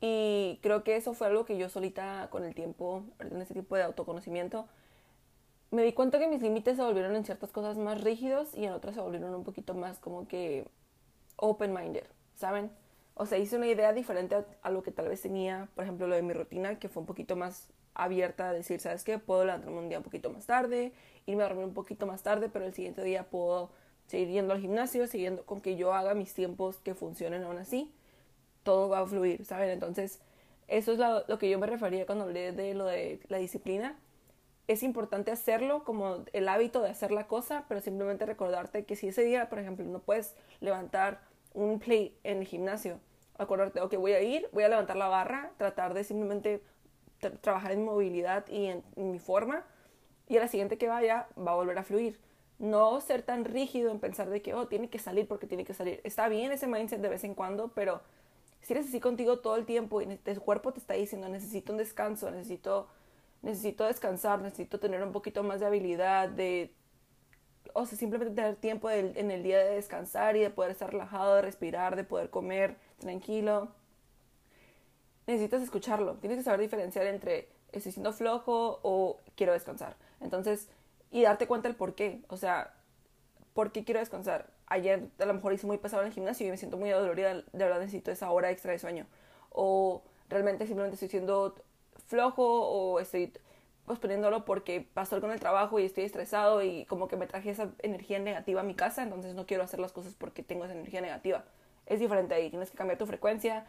Y 0.00 0.58
creo 0.62 0.84
que 0.84 0.96
eso 0.96 1.12
fue 1.14 1.26
algo 1.26 1.44
que 1.44 1.58
yo 1.58 1.68
solita 1.68 2.28
con 2.30 2.44
el 2.44 2.54
tiempo, 2.54 3.04
en 3.20 3.40
ese 3.42 3.54
tipo 3.54 3.76
de 3.76 3.82
autoconocimiento, 3.82 4.66
me 5.70 5.82
di 5.82 5.92
cuenta 5.92 6.18
que 6.18 6.28
mis 6.28 6.40
límites 6.40 6.76
se 6.76 6.82
volvieron 6.82 7.14
en 7.14 7.24
ciertas 7.24 7.52
cosas 7.52 7.76
más 7.76 8.00
rígidos 8.00 8.54
y 8.54 8.64
en 8.64 8.72
otras 8.72 8.94
se 8.94 9.00
volvieron 9.00 9.34
un 9.34 9.44
poquito 9.44 9.74
más 9.74 9.98
como 9.98 10.26
que 10.26 10.66
open-minded, 11.36 12.04
¿saben? 12.34 12.70
O 13.14 13.26
sea, 13.26 13.38
hice 13.38 13.56
una 13.56 13.66
idea 13.66 13.92
diferente 13.92 14.44
a, 14.62 14.70
lo 14.70 14.82
que 14.82 14.92
tal 14.92 15.08
vez 15.08 15.20
tenía, 15.20 15.68
por 15.74 15.84
ejemplo, 15.84 16.06
lo 16.06 16.14
de 16.14 16.22
mi 16.22 16.32
rutina, 16.32 16.78
que 16.78 16.88
fue 16.88 17.00
un 17.00 17.06
poquito 17.06 17.36
más 17.36 17.68
abierta 17.94 18.48
a 18.48 18.52
decir, 18.52 18.80
¿sabes 18.80 19.04
qué? 19.04 19.18
Puedo 19.18 19.44
levantarme 19.44 19.78
un 19.78 19.88
día 19.88 19.98
un 19.98 20.04
poquito 20.04 20.30
más 20.30 20.46
tarde, 20.46 20.92
irme 21.26 21.42
a 21.42 21.48
dormir 21.48 21.66
un 21.66 21.74
poquito 21.74 22.06
más 22.06 22.22
tarde, 22.22 22.48
pero 22.48 22.64
el 22.64 22.72
siguiente 22.72 23.02
día 23.02 23.28
puedo 23.28 23.70
seguir 24.08 24.28
yendo 24.28 24.52
al 24.52 24.60
gimnasio, 24.60 25.06
siguiendo 25.06 25.46
con 25.46 25.60
que 25.60 25.76
yo 25.76 25.94
haga 25.94 26.14
mis 26.14 26.34
tiempos 26.34 26.78
que 26.78 26.94
funcionen 26.94 27.44
aún 27.44 27.58
así, 27.58 27.94
todo 28.64 28.88
va 28.88 29.00
a 29.00 29.06
fluir, 29.06 29.44
¿saben? 29.44 29.70
Entonces, 29.70 30.20
eso 30.66 30.92
es 30.92 30.98
lo, 30.98 31.38
que 31.38 31.48
yo 31.48 31.58
me 31.58 31.66
refería 31.66 32.06
cuando 32.06 32.24
hablé 32.24 32.52
de 32.52 32.74
lo 32.74 32.86
de 32.86 33.20
la 33.28 33.38
disciplina. 33.38 33.96
Es 34.66 34.82
importante 34.82 35.30
hacerlo 35.30 35.84
como 35.84 36.24
el 36.32 36.48
hábito 36.48 36.82
de 36.82 36.90
hacer 36.90 37.12
la 37.12 37.26
cosa, 37.26 37.64
pero 37.68 37.80
simplemente 37.80 38.26
recordarte 38.26 38.84
que 38.84 38.96
si 38.96 39.08
ese 39.08 39.22
día, 39.22 39.48
por 39.48 39.58
ejemplo, 39.60 39.84
no 39.86 40.00
puedes 40.00 40.34
levantar 40.60 41.20
un 41.54 41.78
play 41.78 42.18
en 42.24 42.38
el 42.38 42.46
gimnasio, 42.46 43.00
acordarte, 43.38 43.80
ok, 43.80 43.94
voy 43.96 44.12
a 44.12 44.20
ir, 44.20 44.48
voy 44.52 44.64
a 44.64 44.68
levantar 44.68 44.96
la 44.96 45.08
barra, 45.08 45.52
tratar 45.56 45.94
de 45.94 46.04
simplemente 46.04 46.62
trabajar 47.40 47.72
en 47.72 47.84
movilidad 47.84 48.46
y 48.48 48.66
en, 48.66 48.84
mi 48.96 49.18
forma 49.18 49.64
y 50.28 50.36
a 50.36 50.40
la 50.40 50.48
siguiente 50.48 50.78
que 50.78 50.88
vaya 50.88 51.28
va 51.38 51.52
a 51.52 51.54
volver 51.54 51.78
a 51.78 51.82
fluir. 51.82 52.18
No 52.58 53.00
ser 53.00 53.22
tan 53.22 53.44
rígido 53.44 53.90
en 53.90 54.00
pensar 54.00 54.28
de 54.30 54.42
que, 54.42 54.54
oh, 54.54 54.66
tiene 54.66 54.90
que 54.90 54.98
salir 54.98 55.26
porque 55.28 55.46
tiene 55.46 55.64
que 55.64 55.74
salir. 55.74 56.00
Está 56.04 56.28
bien 56.28 56.52
ese 56.52 56.66
mindset 56.66 57.00
de 57.00 57.08
vez 57.08 57.24
en 57.24 57.34
cuando, 57.34 57.68
pero 57.68 58.00
si 58.62 58.72
eres 58.72 58.88
así 58.88 59.00
contigo 59.00 59.38
todo 59.38 59.56
el 59.56 59.66
tiempo 59.66 60.00
y 60.02 60.16
tu 60.16 60.40
cuerpo 60.40 60.72
te 60.72 60.80
está 60.80 60.94
diciendo, 60.94 61.28
necesito 61.28 61.72
un 61.72 61.78
descanso, 61.78 62.30
necesito, 62.30 62.88
necesito 63.42 63.84
descansar, 63.84 64.40
necesito 64.40 64.80
tener 64.80 65.02
un 65.02 65.12
poquito 65.12 65.42
más 65.42 65.60
de 65.60 65.66
habilidad, 65.66 66.28
de, 66.28 66.72
o 67.74 67.86
sea, 67.86 67.96
simplemente 67.96 68.34
tener 68.34 68.56
tiempo 68.56 68.90
en 68.90 69.30
el 69.30 69.42
día 69.42 69.58
de 69.58 69.76
descansar 69.76 70.36
y 70.36 70.40
de 70.40 70.50
poder 70.50 70.72
estar 70.72 70.90
relajado, 70.90 71.36
de 71.36 71.42
respirar, 71.42 71.96
de 71.96 72.04
poder 72.04 72.30
comer 72.30 72.76
tranquilo 72.98 73.68
necesitas 75.28 75.62
escucharlo. 75.62 76.14
Tienes 76.14 76.38
que 76.38 76.44
saber 76.44 76.60
diferenciar 76.60 77.06
entre 77.06 77.48
estoy 77.70 77.92
siendo 77.92 78.12
flojo 78.12 78.80
o 78.82 79.20
quiero 79.36 79.52
descansar. 79.52 79.94
Entonces, 80.20 80.68
y 81.10 81.22
darte 81.22 81.46
cuenta 81.46 81.68
el 81.68 81.74
por 81.74 81.94
qué. 81.94 82.22
O 82.28 82.36
sea, 82.36 82.74
¿por 83.54 83.72
qué 83.72 83.84
quiero 83.84 84.00
descansar? 84.00 84.50
Ayer 84.66 85.08
a 85.18 85.24
lo 85.24 85.34
mejor 85.34 85.52
hice 85.52 85.66
muy 85.66 85.78
pesado 85.78 86.02
en 86.02 86.08
el 86.08 86.14
gimnasio 86.14 86.46
y 86.46 86.50
me 86.50 86.56
siento 86.56 86.76
muy 86.76 86.90
adolorida. 86.90 87.34
De 87.34 87.44
verdad 87.52 87.80
necesito 87.80 88.10
esa 88.10 88.30
hora 88.30 88.50
extra 88.50 88.72
de 88.72 88.78
sueño. 88.78 89.06
O 89.50 90.02
realmente 90.28 90.66
simplemente 90.66 90.94
estoy 90.94 91.08
siendo 91.08 91.54
flojo 92.06 92.44
o 92.44 93.00
estoy 93.00 93.32
posponiéndolo 93.88 94.44
porque 94.44 94.86
pasó 94.94 95.16
algo 95.16 95.26
en 95.26 95.32
el 95.32 95.40
trabajo 95.40 95.80
y 95.80 95.84
estoy 95.84 96.04
estresado 96.04 96.62
y 96.62 96.84
como 96.84 97.08
que 97.08 97.16
me 97.16 97.26
traje 97.26 97.50
esa 97.50 97.70
energía 97.80 98.20
negativa 98.20 98.60
a 98.60 98.64
mi 98.64 98.74
casa, 98.74 99.02
entonces 99.02 99.34
no 99.34 99.46
quiero 99.46 99.64
hacer 99.64 99.80
las 99.80 99.92
cosas 99.92 100.14
porque 100.14 100.42
tengo 100.44 100.64
esa 100.64 100.74
energía 100.74 101.00
negativa. 101.00 101.44
Es 101.86 101.98
diferente 101.98 102.34
ahí, 102.34 102.50
tienes 102.50 102.70
que 102.70 102.76
cambiar 102.76 102.98
tu 102.98 103.06
frecuencia, 103.06 103.66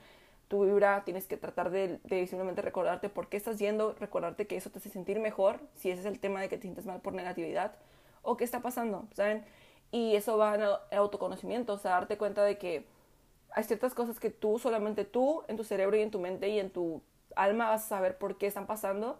tu 0.49 0.65
vibra, 0.65 1.03
tienes 1.05 1.27
que 1.27 1.37
tratar 1.37 1.69
de, 1.69 1.99
simplemente 2.27 2.61
recordarte 2.61 3.07
por 3.07 3.29
qué 3.29 3.37
estás 3.37 3.59
yendo, 3.59 3.93
recordarte 3.99 4.47
que 4.47 4.57
eso 4.57 4.71
te 4.71 4.79
hace 4.79 4.89
sentir 4.89 5.19
mejor, 5.19 5.59
si 5.75 5.91
ese 5.91 6.01
es 6.01 6.07
el 6.07 6.19
tema 6.19 6.41
de 6.41 6.49
que 6.49 6.57
te 6.57 6.63
sientes 6.63 6.87
mal 6.87 7.01
por 7.01 7.13
negatividad, 7.13 7.75
o 8.23 8.35
qué 8.35 8.43
está 8.43 8.59
pasando, 8.61 9.07
¿saben? 9.13 9.45
Y 9.91 10.15
eso 10.15 10.37
va 10.37 10.55
en 10.55 10.61
el 10.61 10.71
autoconocimiento, 10.91 11.73
o 11.73 11.77
sea, 11.77 11.91
darte 11.91 12.17
cuenta 12.17 12.43
de 12.43 12.57
que 12.57 12.85
hay 13.51 13.63
ciertas 13.63 13.93
cosas 13.93 14.19
que 14.19 14.31
tú, 14.31 14.57
solamente 14.57 15.05
tú, 15.05 15.43
en 15.47 15.55
tu 15.55 15.63
cerebro 15.63 15.95
y 15.97 16.01
en 16.01 16.11
tu 16.11 16.19
mente 16.19 16.49
y 16.49 16.59
en 16.59 16.71
tu 16.71 17.01
alma 17.35 17.69
vas 17.69 17.85
a 17.85 17.87
saber 17.87 18.17
por 18.17 18.39
qué 18.39 18.47
están 18.47 18.65
pasando, 18.65 19.19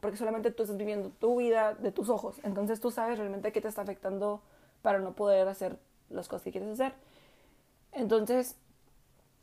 porque 0.00 0.16
solamente 0.16 0.52
tú 0.52 0.62
estás 0.62 0.78
viviendo 0.78 1.10
tu 1.10 1.38
vida 1.38 1.74
de 1.74 1.90
tus 1.90 2.08
ojos, 2.08 2.36
entonces 2.44 2.80
tú 2.80 2.92
sabes 2.92 3.18
realmente 3.18 3.50
qué 3.50 3.60
te 3.60 3.66
está 3.66 3.82
afectando 3.82 4.42
para 4.82 5.00
no 5.00 5.14
poder 5.14 5.48
hacer 5.48 5.76
las 6.08 6.28
cosas 6.28 6.44
que 6.44 6.52
quieres 6.52 6.70
hacer. 6.70 6.94
Entonces, 7.90 8.56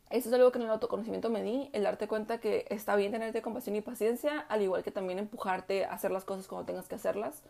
eso 0.10 0.30
es 0.30 0.36
algo 0.36 0.52
que 0.52 0.60
en 0.60 0.66
el 0.66 0.70
autoconocimiento 0.70 1.30
me 1.30 1.42
di, 1.42 1.70
el 1.74 1.84
darte 1.84 2.08
cuenta 2.08 2.40
que 2.40 2.66
está 2.70 2.96
bien 2.96 3.12
tenerte 3.12 3.42
compasión 3.42 3.76
y 3.76 3.82
paciencia, 3.82 4.40
al 4.50 4.62
igual 4.62 4.84
que 4.84 4.92
también 4.92 5.20
empujarte 5.20 5.86
a 5.86 5.94
hacer 5.94 6.12
las 6.12 6.26
cosas 6.26 6.48
cuando 6.48 6.66
tengas 6.66 6.88
que 6.88 6.96
hacerlas. 6.96 7.42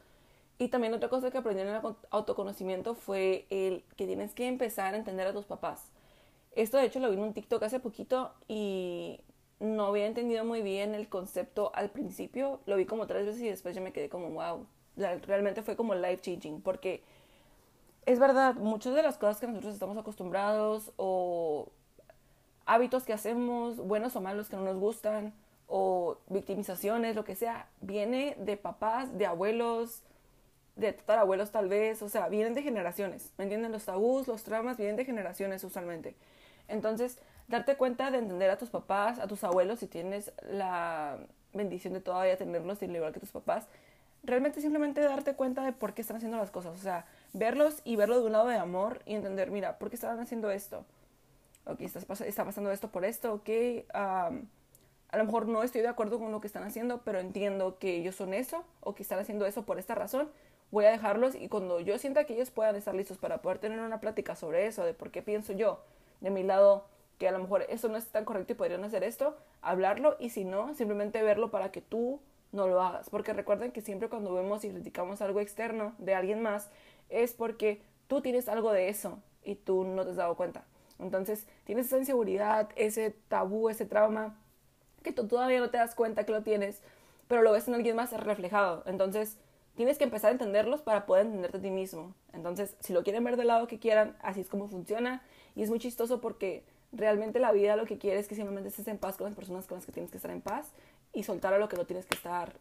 Y 0.58 0.70
también 0.70 0.94
otra 0.94 1.10
cosa 1.10 1.32
que 1.32 1.38
aprendí 1.38 1.64
en 1.64 1.68
el 1.68 1.82
autoconocimiento 2.12 2.96
fue 2.96 3.46
el 3.50 3.84
que 3.98 4.08
tienes 4.08 4.34
que 4.34 4.48
empezar 4.48 4.94
a 4.94 4.98
entender 4.98 5.28
a 5.28 5.34
tus 5.34 5.46
papás. 5.46 5.92
Esto 6.54 6.78
de 6.78 6.86
hecho 6.86 7.00
lo 7.00 7.10
vi 7.10 7.18
en 7.18 7.24
un 7.24 7.34
TikTok 7.34 7.62
hace 7.64 7.82
poquito 7.82 8.32
y 8.48 9.20
no 9.60 9.88
había 9.88 10.06
entendido 10.06 10.46
muy 10.46 10.62
bien 10.62 10.96
el 10.96 11.10
concepto 11.10 11.72
al 11.76 11.90
principio. 11.90 12.62
Lo 12.66 12.78
vi 12.78 12.86
como 12.86 13.06
tres 13.06 13.26
veces 13.26 13.42
y 13.42 13.50
después 13.50 13.76
yo 13.76 13.82
me 13.82 13.92
quedé 13.92 14.08
como, 14.08 14.30
wow, 14.30 14.66
realmente 14.96 15.62
fue 15.62 15.76
como 15.76 15.94
life 15.94 16.22
changing 16.22 16.62
porque 16.62 17.04
es 18.06 18.20
verdad, 18.20 18.56
muchas 18.56 18.96
de 18.96 19.04
las 19.04 19.18
cosas 19.18 19.40
que 19.40 19.48
nosotros 19.48 19.74
estamos 19.74 19.98
acostumbrados 19.98 20.94
o 20.96 21.70
hábitos 22.66 23.04
que 23.04 23.14
hacemos, 23.14 23.78
buenos 23.78 24.16
o 24.16 24.22
malos 24.22 24.50
que 24.50 24.56
no 24.56 24.64
nos 24.64 24.78
gustan, 24.78 25.34
o 25.68 26.18
victimizaciones, 26.28 27.16
lo 27.16 27.26
que 27.26 27.36
sea, 27.36 27.68
viene 27.82 28.36
de 28.40 28.58
papás, 28.58 29.18
de 29.18 29.26
abuelos, 29.26 30.04
de 30.76 30.94
tatarabuelos 30.94 31.52
tal 31.52 31.70
vez, 31.70 32.02
o 32.02 32.10
sea, 32.10 32.28
vienen 32.28 32.54
de 32.54 32.62
generaciones, 32.62 33.32
¿me 33.38 33.46
entienden? 33.46 33.72
Los 33.72 33.86
tabús, 33.86 34.28
los 34.28 34.44
traumas 34.44 34.78
vienen 34.78 34.96
de 34.96 35.06
generaciones 35.06 35.64
usualmente. 35.64 36.16
Entonces, 36.68 37.18
darte 37.48 37.78
cuenta 37.78 38.12
de 38.12 38.20
entender 38.20 38.50
a 38.50 38.58
tus 38.58 38.70
papás, 38.70 39.20
a 39.20 39.28
tus 39.28 39.44
abuelos, 39.44 39.80
si 39.80 39.88
tienes 39.88 40.32
la 40.50 41.18
bendición 41.54 41.94
de 41.94 42.02
todavía 42.02 42.38
tenerlos 42.38 42.82
igual 42.82 43.14
que 43.14 43.20
tus 43.20 43.32
papás, 43.32 43.66
realmente 44.24 44.60
simplemente 44.60 45.02
darte 45.02 45.36
cuenta 45.36 45.64
de 45.64 45.72
por 45.72 45.94
qué 45.94 46.02
están 46.02 46.18
haciendo 46.18 46.38
las 46.38 46.52
cosas, 46.52 46.78
o 46.78 46.82
sea, 46.82 47.06
verlos 47.34 47.82
y 47.86 47.96
verlo 47.96 48.20
de 48.20 48.26
un 48.26 48.34
lado 48.34 48.48
de 48.48 48.58
amor 48.58 49.02
y 49.06 49.14
entender, 49.14 49.52
mira, 49.52 49.78
¿por 49.78 49.90
qué 49.90 49.96
están 49.96 50.20
haciendo 50.20 50.52
esto? 50.52 50.84
Ok, 51.66 51.82
está, 51.82 52.26
está 52.26 52.46
pasando 52.46 52.72
esto 52.72 52.90
por 52.90 53.06
esto, 53.06 53.34
ok, 53.34 53.50
a 53.94 55.18
lo 55.18 55.24
mejor 55.24 55.48
no 55.48 55.64
estoy 55.64 55.82
de 55.82 55.88
acuerdo 55.88 56.20
con 56.20 56.32
lo 56.32 56.42
que 56.42 56.48
están 56.48 56.64
haciendo, 56.64 57.02
pero 57.04 57.20
entiendo 57.20 57.78
que 57.80 57.96
ellos 57.96 58.16
son 58.16 58.34
eso 58.34 58.66
o 58.82 58.96
que 58.96 59.04
están 59.04 59.20
haciendo 59.20 59.46
eso 59.46 59.64
por 59.64 59.80
esta 59.80 59.96
razón. 59.96 60.30
Voy 60.72 60.86
a 60.86 60.92
dejarlos 60.92 61.36
y 61.36 61.48
cuando 61.48 61.80
yo 61.80 61.98
sienta 61.98 62.26
que 62.26 62.34
ellos 62.34 62.52
puedan 62.52 62.76
estar 62.76 62.94
listos 62.94 63.18
para 63.18 63.42
poder 63.42 63.60
tener 63.60 63.80
una 63.80 64.00
plática 64.00 64.36
sobre 64.36 64.68
eso, 64.68 64.84
de 64.84 64.94
por 64.94 65.12
qué 65.12 65.22
pienso 65.22 65.54
yo 65.54 65.80
de 66.22 66.32
mi 66.32 66.44
lado 66.44 66.86
que 67.18 67.28
a 67.28 67.32
lo 67.32 67.40
mejor 67.40 67.66
eso 67.70 67.88
no 67.88 67.98
es 67.98 68.06
tan 68.08 68.26
correcto 68.26 68.54
y 68.54 68.56
podrían 68.56 68.84
hacer 68.84 69.04
esto, 69.04 69.38
hablarlo 69.62 70.18
y 70.20 70.32
si 70.32 70.44
no, 70.44 70.74
simplemente 70.74 71.24
verlo 71.24 71.50
para 71.50 71.72
que 71.72 71.82
tú 71.82 72.20
no 72.52 72.68
lo 72.68 72.82
hagas. 72.82 73.10
Porque 73.10 73.32
recuerden 73.32 73.72
que 73.72 73.82
siempre 73.82 74.10
cuando 74.10 74.34
vemos 74.34 74.66
y 74.66 74.70
criticamos 74.70 75.22
algo 75.22 75.40
externo 75.40 75.94
de 75.98 76.14
alguien 76.14 76.42
más 76.42 76.70
es 77.10 77.34
porque 77.34 77.82
tú 78.08 78.22
tienes 78.22 78.50
algo 78.50 78.74
de 78.74 78.90
eso 78.90 79.20
y 79.44 79.56
tú 79.56 79.84
no 79.86 80.04
te 80.04 80.12
has 80.12 80.18
dado 80.18 80.36
cuenta. 80.36 80.66
Entonces 81.00 81.48
tienes 81.66 81.88
esa 81.88 81.98
inseguridad, 81.98 82.70
ese 82.75 83.12
tabú, 83.28 83.70
ese 83.70 83.86
trauma 83.86 84.38
que 85.04 85.12
tú 85.12 85.28
todavía 85.28 85.60
no 85.60 85.70
te 85.70 85.78
das 85.78 85.96
cuenta 85.96 86.25
que 86.25 86.32
lo 86.32 86.42
tienes, 86.42 86.82
pero 87.28 87.42
lo 87.42 87.52
ves 87.52 87.68
en 87.68 87.75
alguien 87.75 87.96
más 87.96 88.12
reflejado. 88.12 88.84
Entonces, 88.86 89.38
tienes 89.75 89.98
que 89.98 90.04
empezar 90.04 90.30
a 90.30 90.32
entenderlos 90.34 90.82
para 90.82 91.06
poder 91.06 91.28
entenderte 91.28 91.58
a 91.58 91.62
ti 91.62 91.70
mismo. 91.70 92.14
Entonces, 92.34 92.75
si 92.80 92.94
lo 92.94 93.04
quieren 93.04 93.24
ver 93.24 93.38
del 93.38 93.48
lado 93.48 93.68
que 93.68 93.80
quieran, 93.80 94.18
así 94.22 94.42
es 94.42 94.50
como 94.50 94.68
funciona. 94.68 95.22
Y 95.56 95.64
es 95.64 95.70
muy 95.70 95.80
chistoso 95.80 96.22
porque 96.22 96.64
realmente 96.92 97.40
la 97.40 97.52
vida 97.52 97.75
lo 97.75 97.86
que 97.86 97.98
quiere 97.98 98.20
es 98.20 98.28
que 98.28 98.36
simplemente 98.36 98.70
estés 98.70 98.88
en 98.88 98.98
paz 98.98 99.18
con 99.18 99.25
las 99.25 99.36
personas 99.36 99.68
con 99.68 99.78
las 99.78 99.86
que 99.86 99.92
tienes 99.92 100.12
que 100.12 100.18
estar 100.18 100.32
en 100.32 100.42
paz 100.42 100.72
y 101.14 101.24
soltar 101.24 101.54
a 101.54 101.60
lo 101.60 101.70
que 101.70 101.78
no 101.78 101.86
tienes 101.86 102.06
que 102.06 102.16
estar 102.16 102.54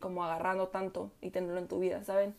como 0.00 0.24
agarrando 0.24 0.68
tanto 0.68 1.10
y 1.20 1.30
tenerlo 1.30 1.58
en 1.58 1.68
tu 1.68 1.78
vida, 1.78 2.02
¿saben? 2.04 2.34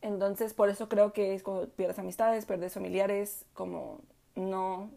Entonces, 0.00 0.54
por 0.54 0.68
eso 0.68 0.88
creo 0.88 1.12
que 1.12 1.34
es 1.34 1.42
cuando 1.42 1.68
pierdes 1.68 1.98
amistades, 1.98 2.44
pierdes 2.44 2.74
familiares, 2.74 3.44
como 3.54 4.00
no 4.38 4.90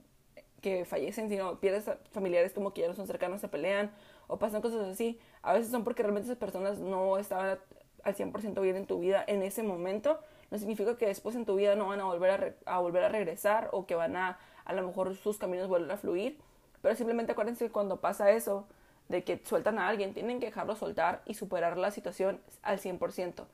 que 0.62 0.86
fallecen, 0.86 1.30
sino 1.30 1.60
pierdes 1.60 1.90
familiares 2.12 2.54
como 2.54 2.74
que 2.74 2.82
ya 2.82 2.88
no 2.88 2.94
son 2.94 3.08
cercanos, 3.08 3.42
se 3.42 3.48
pelean 3.48 3.92
o 4.28 4.38
pasan 4.38 4.62
cosas 4.62 4.88
así. 4.88 5.20
A 5.42 5.54
veces 5.54 5.72
son 5.72 5.84
porque 5.84 6.04
realmente 6.04 6.28
esas 6.28 6.38
personas 6.38 6.80
no 6.80 7.18
estaban 7.18 7.60
al 8.04 8.16
100% 8.16 8.62
bien 8.62 8.76
en 8.76 8.86
tu 8.86 9.00
vida 9.00 9.24
en 9.28 9.44
ese 9.44 9.64
momento. 9.64 10.20
No 10.52 10.58
significa 10.58 10.98
que 10.98 11.08
después 11.08 11.36
en 11.36 11.46
tu 11.46 11.56
vida 11.56 11.76
no 11.76 11.88
van 11.88 12.00
a 12.00 12.06
volver 12.06 12.56
a, 12.66 12.76
a 12.76 12.80
volver 12.80 13.04
a 13.04 13.10
regresar 13.10 13.70
o 13.72 13.86
que 13.86 13.96
van 13.96 14.16
a, 14.16 14.38
a 14.66 14.74
lo 14.74 14.86
mejor 14.86 15.16
sus 15.16 15.38
caminos 15.38 15.68
vuelven 15.68 15.92
a 15.92 15.98
fluir. 15.98 16.40
Pero 16.82 16.96
simplemente 16.96 17.32
acuérdense 17.32 17.66
que 17.66 17.72
cuando 17.72 18.00
pasa 18.00 18.32
eso, 18.32 18.68
de 19.10 19.24
que 19.24 19.42
sueltan 19.44 19.78
a 19.78 19.88
alguien, 19.88 20.14
tienen 20.14 20.40
que 20.40 20.48
dejarlo 20.48 20.76
soltar 20.76 21.22
y 21.26 21.34
superar 21.34 21.78
la 21.78 21.92
situación 21.92 22.40
al 22.64 22.80
100%. 22.80 23.46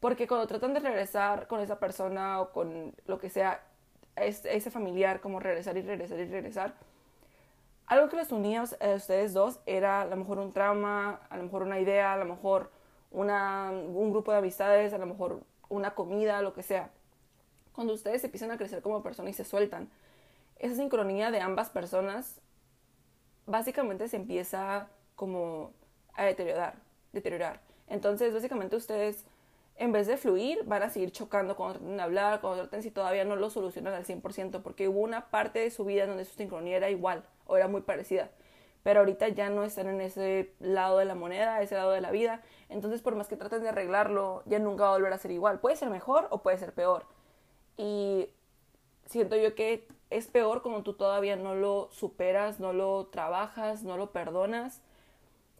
Porque 0.00 0.26
cuando 0.26 0.46
tratan 0.46 0.74
de 0.74 0.80
regresar 0.80 1.46
con 1.46 1.60
esa 1.60 1.78
persona 1.78 2.40
o 2.40 2.52
con 2.52 2.94
lo 3.06 3.18
que 3.18 3.30
sea, 3.30 3.62
ese 4.16 4.70
familiar, 4.70 5.20
como 5.20 5.40
regresar 5.40 5.76
y 5.76 5.82
regresar 5.82 6.18
y 6.18 6.24
regresar. 6.26 6.74
Algo 7.86 8.08
que 8.08 8.16
los 8.16 8.32
unía 8.32 8.60
a 8.60 8.94
ustedes 8.94 9.34
dos 9.34 9.60
era 9.66 10.02
a 10.02 10.06
lo 10.06 10.16
mejor 10.16 10.38
un 10.38 10.52
trauma, 10.52 11.20
a 11.28 11.36
lo 11.36 11.42
mejor 11.44 11.62
una 11.62 11.78
idea, 11.78 12.14
a 12.14 12.16
lo 12.16 12.24
mejor 12.24 12.70
un 13.10 14.10
grupo 14.10 14.32
de 14.32 14.38
amistades, 14.38 14.92
a 14.92 14.98
lo 14.98 15.06
mejor 15.06 15.40
una 15.68 15.94
comida, 15.94 16.40
lo 16.42 16.54
que 16.54 16.62
sea. 16.62 16.90
Cuando 17.72 17.92
ustedes 17.92 18.24
empiezan 18.24 18.50
a 18.50 18.56
crecer 18.56 18.82
como 18.82 19.02
persona 19.02 19.30
y 19.30 19.32
se 19.34 19.44
sueltan, 19.44 19.90
esa 20.58 20.76
sincronía 20.76 21.30
de 21.30 21.40
ambas 21.40 21.70
personas 21.70 22.40
básicamente 23.46 24.08
se 24.08 24.16
empieza 24.16 24.88
como 25.16 25.72
a 26.14 26.24
deteriorar, 26.24 26.76
deteriorar. 27.12 27.60
Entonces, 27.88 28.32
básicamente 28.32 28.76
ustedes 28.76 29.26
en 29.76 29.92
vez 29.92 30.06
de 30.06 30.16
fluir, 30.16 30.62
van 30.64 30.82
a 30.82 30.90
seguir 30.90 31.10
chocando 31.10 31.56
cuando 31.56 31.78
traten 31.78 31.96
de 31.96 32.02
hablar, 32.02 32.40
cuando 32.40 32.62
traten 32.62 32.82
si 32.82 32.90
todavía 32.90 33.24
no 33.24 33.36
lo 33.36 33.50
solucionan 33.50 33.94
al 33.94 34.04
100%, 34.04 34.62
porque 34.62 34.88
hubo 34.88 35.00
una 35.00 35.30
parte 35.30 35.58
de 35.58 35.70
su 35.70 35.84
vida 35.84 36.06
donde 36.06 36.24
su 36.24 36.34
sincronía 36.34 36.76
era 36.76 36.90
igual 36.90 37.24
o 37.46 37.56
era 37.56 37.66
muy 37.66 37.80
parecida. 37.80 38.30
Pero 38.84 39.00
ahorita 39.00 39.28
ya 39.28 39.48
no 39.50 39.64
están 39.64 39.88
en 39.88 40.00
ese 40.00 40.54
lado 40.60 40.98
de 40.98 41.06
la 41.06 41.14
moneda, 41.14 41.60
ese 41.62 41.74
lado 41.74 41.90
de 41.90 42.02
la 42.02 42.10
vida. 42.10 42.42
Entonces, 42.68 43.00
por 43.00 43.16
más 43.16 43.28
que 43.28 43.36
traten 43.36 43.62
de 43.62 43.70
arreglarlo, 43.70 44.42
ya 44.44 44.58
nunca 44.58 44.84
va 44.84 44.90
a 44.90 44.92
volver 44.92 45.12
a 45.12 45.18
ser 45.18 45.30
igual. 45.30 45.58
Puede 45.58 45.76
ser 45.76 45.88
mejor 45.88 46.28
o 46.30 46.42
puede 46.42 46.58
ser 46.58 46.74
peor. 46.74 47.06
Y 47.78 48.28
siento 49.06 49.36
yo 49.36 49.54
que 49.54 49.88
es 50.10 50.26
peor 50.28 50.62
cuando 50.62 50.82
tú 50.82 50.92
todavía 50.94 51.34
no 51.36 51.54
lo 51.54 51.88
superas, 51.92 52.60
no 52.60 52.74
lo 52.74 53.06
trabajas, 53.06 53.82
no 53.82 53.96
lo 53.96 54.12
perdonas 54.12 54.82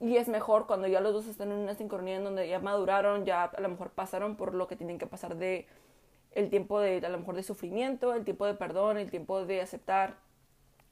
y 0.00 0.16
es 0.16 0.28
mejor 0.28 0.66
cuando 0.66 0.86
ya 0.86 1.00
los 1.00 1.12
dos 1.12 1.26
están 1.26 1.52
en 1.52 1.58
una 1.58 1.74
sincronía 1.74 2.16
en 2.16 2.24
donde 2.24 2.48
ya 2.48 2.58
maduraron, 2.58 3.24
ya 3.24 3.44
a 3.44 3.60
lo 3.60 3.68
mejor 3.68 3.90
pasaron 3.90 4.36
por 4.36 4.54
lo 4.54 4.66
que 4.66 4.76
tienen 4.76 4.98
que 4.98 5.06
pasar 5.06 5.36
de 5.36 5.66
el 6.32 6.50
tiempo 6.50 6.80
de 6.80 7.04
a 7.04 7.08
lo 7.08 7.18
mejor 7.18 7.36
de 7.36 7.42
sufrimiento, 7.42 8.14
el 8.14 8.24
tiempo 8.24 8.46
de 8.46 8.54
perdón, 8.54 8.98
el 8.98 9.10
tiempo 9.10 9.44
de 9.44 9.60
aceptar, 9.60 10.16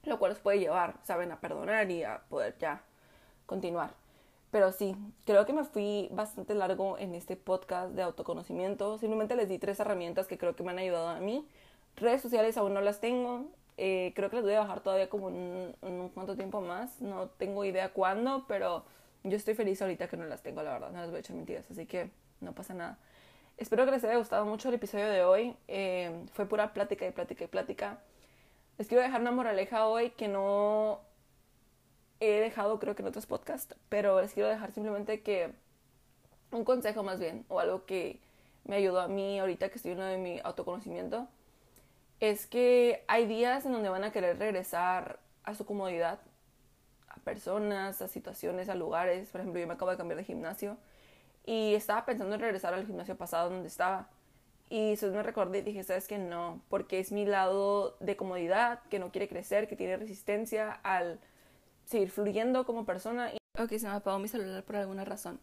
lo 0.03 0.19
cual 0.19 0.31
los 0.31 0.39
puede 0.39 0.59
llevar, 0.59 0.99
saben, 1.03 1.31
a 1.31 1.39
perdonar 1.41 1.91
y 1.91 2.03
a 2.03 2.23
poder 2.29 2.57
ya 2.59 2.83
continuar. 3.45 3.93
Pero 4.51 4.71
sí, 4.71 4.95
creo 5.25 5.45
que 5.45 5.53
me 5.53 5.63
fui 5.63 6.09
bastante 6.11 6.53
largo 6.53 6.97
en 6.99 7.15
este 7.15 7.35
podcast 7.35 7.91
de 7.93 8.03
autoconocimiento. 8.03 8.99
Simplemente 8.99 9.35
les 9.35 9.49
di 9.49 9.57
tres 9.57 9.79
herramientas 9.79 10.27
que 10.27 10.37
creo 10.37 10.55
que 10.55 10.63
me 10.63 10.71
han 10.71 10.77
ayudado 10.77 11.07
a 11.09 11.19
mí. 11.19 11.47
Redes 11.95 12.21
sociales 12.21 12.55
aún 12.57 12.73
no 12.73 12.81
las 12.81 12.99
tengo. 13.01 13.47
Eh, 13.77 14.13
creo 14.15 14.29
que 14.29 14.37
las 14.37 14.45
voy 14.45 14.53
a 14.53 14.59
bajar 14.59 14.81
todavía 14.81 15.09
como 15.09 15.29
en 15.29 15.75
un, 15.81 16.09
cuanto 16.09 16.35
tiempo 16.35 16.61
más. 16.61 17.01
No 17.01 17.29
tengo 17.29 17.65
idea 17.65 17.93
cuándo, 17.93 18.45
pero 18.47 18.85
yo 19.23 19.35
estoy 19.35 19.55
feliz 19.55 19.81
ahorita 19.81 20.07
que 20.07 20.17
no 20.17 20.25
las 20.25 20.43
tengo, 20.43 20.63
la 20.63 20.73
verdad. 20.73 20.91
No 20.91 21.01
les 21.01 21.09
voy 21.09 21.17
a 21.17 21.19
echar 21.19 21.35
mentiras, 21.35 21.69
así 21.69 21.85
que 21.85 22.09
no 22.41 22.53
pasa 22.53 22.73
nada. 22.73 22.97
Espero 23.57 23.85
que 23.85 23.91
les 23.91 24.03
haya 24.03 24.17
gustado 24.17 24.45
mucho 24.45 24.69
el 24.69 24.75
episodio 24.75 25.07
de 25.07 25.23
hoy. 25.23 25.55
Eh, 25.67 26.25
fue 26.33 26.45
pura 26.47 26.73
plática 26.73 27.07
y 27.07 27.11
plática 27.11 27.43
y 27.43 27.47
plática. 27.47 27.99
Les 28.77 28.87
quiero 28.87 29.03
dejar 29.03 29.21
una 29.21 29.31
moraleja 29.31 29.87
hoy 29.87 30.11
que 30.11 30.27
no 30.27 31.01
he 32.19 32.39
dejado 32.39 32.79
creo 32.79 32.95
que 32.95 33.01
en 33.01 33.07
otros 33.09 33.25
podcasts, 33.25 33.75
pero 33.89 34.21
les 34.21 34.33
quiero 34.33 34.49
dejar 34.49 34.71
simplemente 34.71 35.21
que 35.21 35.51
un 36.51 36.63
consejo 36.63 37.03
más 37.03 37.19
bien, 37.19 37.45
o 37.49 37.59
algo 37.59 37.85
que 37.85 38.19
me 38.65 38.77
ayudó 38.77 39.01
a 39.01 39.07
mí 39.07 39.39
ahorita 39.39 39.69
que 39.69 39.75
estoy 39.75 39.91
en 39.91 39.99
de 39.99 40.17
mi 40.17 40.39
autoconocimiento 40.43 41.27
es 42.19 42.45
que 42.45 43.03
hay 43.07 43.25
días 43.25 43.65
en 43.65 43.73
donde 43.73 43.89
van 43.89 44.03
a 44.03 44.11
querer 44.11 44.37
regresar 44.39 45.19
a 45.43 45.55
su 45.55 45.65
comodidad, 45.65 46.19
a 47.07 47.15
personas, 47.21 48.01
a 48.01 48.07
situaciones, 48.07 48.69
a 48.69 48.75
lugares. 48.75 49.29
Por 49.29 49.41
ejemplo, 49.41 49.59
yo 49.59 49.67
me 49.67 49.73
acabo 49.73 49.91
de 49.91 49.97
cambiar 49.97 50.17
de 50.17 50.23
gimnasio 50.23 50.77
y 51.45 51.75
estaba 51.75 52.05
pensando 52.05 52.35
en 52.35 52.41
regresar 52.41 52.73
al 52.73 52.85
gimnasio 52.85 53.17
pasado 53.17 53.49
donde 53.49 53.67
estaba. 53.67 54.09
Y 54.69 54.91
después 54.91 55.11
me 55.11 55.21
recordé 55.21 55.59
y 55.59 55.61
dije, 55.61 55.83
¿sabes 55.83 56.07
qué? 56.07 56.17
No, 56.17 56.61
porque 56.69 56.99
es 56.99 57.11
mi 57.11 57.25
lado 57.25 57.97
de 57.99 58.15
comodidad, 58.15 58.81
que 58.89 58.99
no 58.99 59.11
quiere 59.11 59.27
crecer, 59.27 59.67
que 59.67 59.75
tiene 59.75 59.97
resistencia 59.97 60.71
al 60.71 61.19
seguir 61.85 62.09
fluyendo 62.09 62.65
como 62.65 62.85
persona. 62.85 63.31
Ok, 63.59 63.73
se 63.77 63.87
me 63.87 63.93
apagó 63.93 64.17
mi 64.19 64.27
celular 64.27 64.63
por 64.63 64.77
alguna 64.77 65.05
razón. 65.05 65.39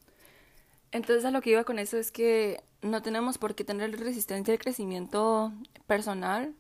Entonces 0.91 1.25
a 1.25 1.31
lo 1.31 1.41
que 1.41 1.51
iba 1.51 1.65
con 1.65 1.79
eso 1.79 1.97
es 1.97 2.11
que 2.11 2.63
no 2.83 3.03
tenemos 3.03 3.39
por 3.39 3.55
qué 3.55 3.63
tener 3.63 3.97
resistencia 4.01 4.53
al 4.53 4.59
crecimiento 4.59 5.53
personal 5.87 6.55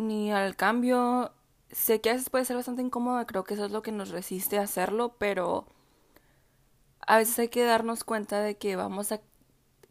ni 0.00 0.32
al 0.32 0.56
cambio. 0.56 1.32
Sé 1.70 2.00
que 2.00 2.10
a 2.10 2.14
veces 2.14 2.30
puede 2.30 2.44
ser 2.44 2.56
bastante 2.56 2.82
incómodo, 2.82 3.24
creo 3.26 3.44
que 3.44 3.54
eso 3.54 3.64
es 3.66 3.70
lo 3.70 3.82
que 3.82 3.92
nos 3.92 4.10
resiste 4.10 4.58
a 4.58 4.62
hacerlo, 4.62 5.14
pero 5.18 5.66
a 7.06 7.18
veces 7.18 7.38
hay 7.38 7.48
que 7.48 7.64
darnos 7.64 8.04
cuenta 8.04 8.40
de 8.40 8.56
que 8.56 8.76
vamos 8.76 9.12
a 9.12 9.20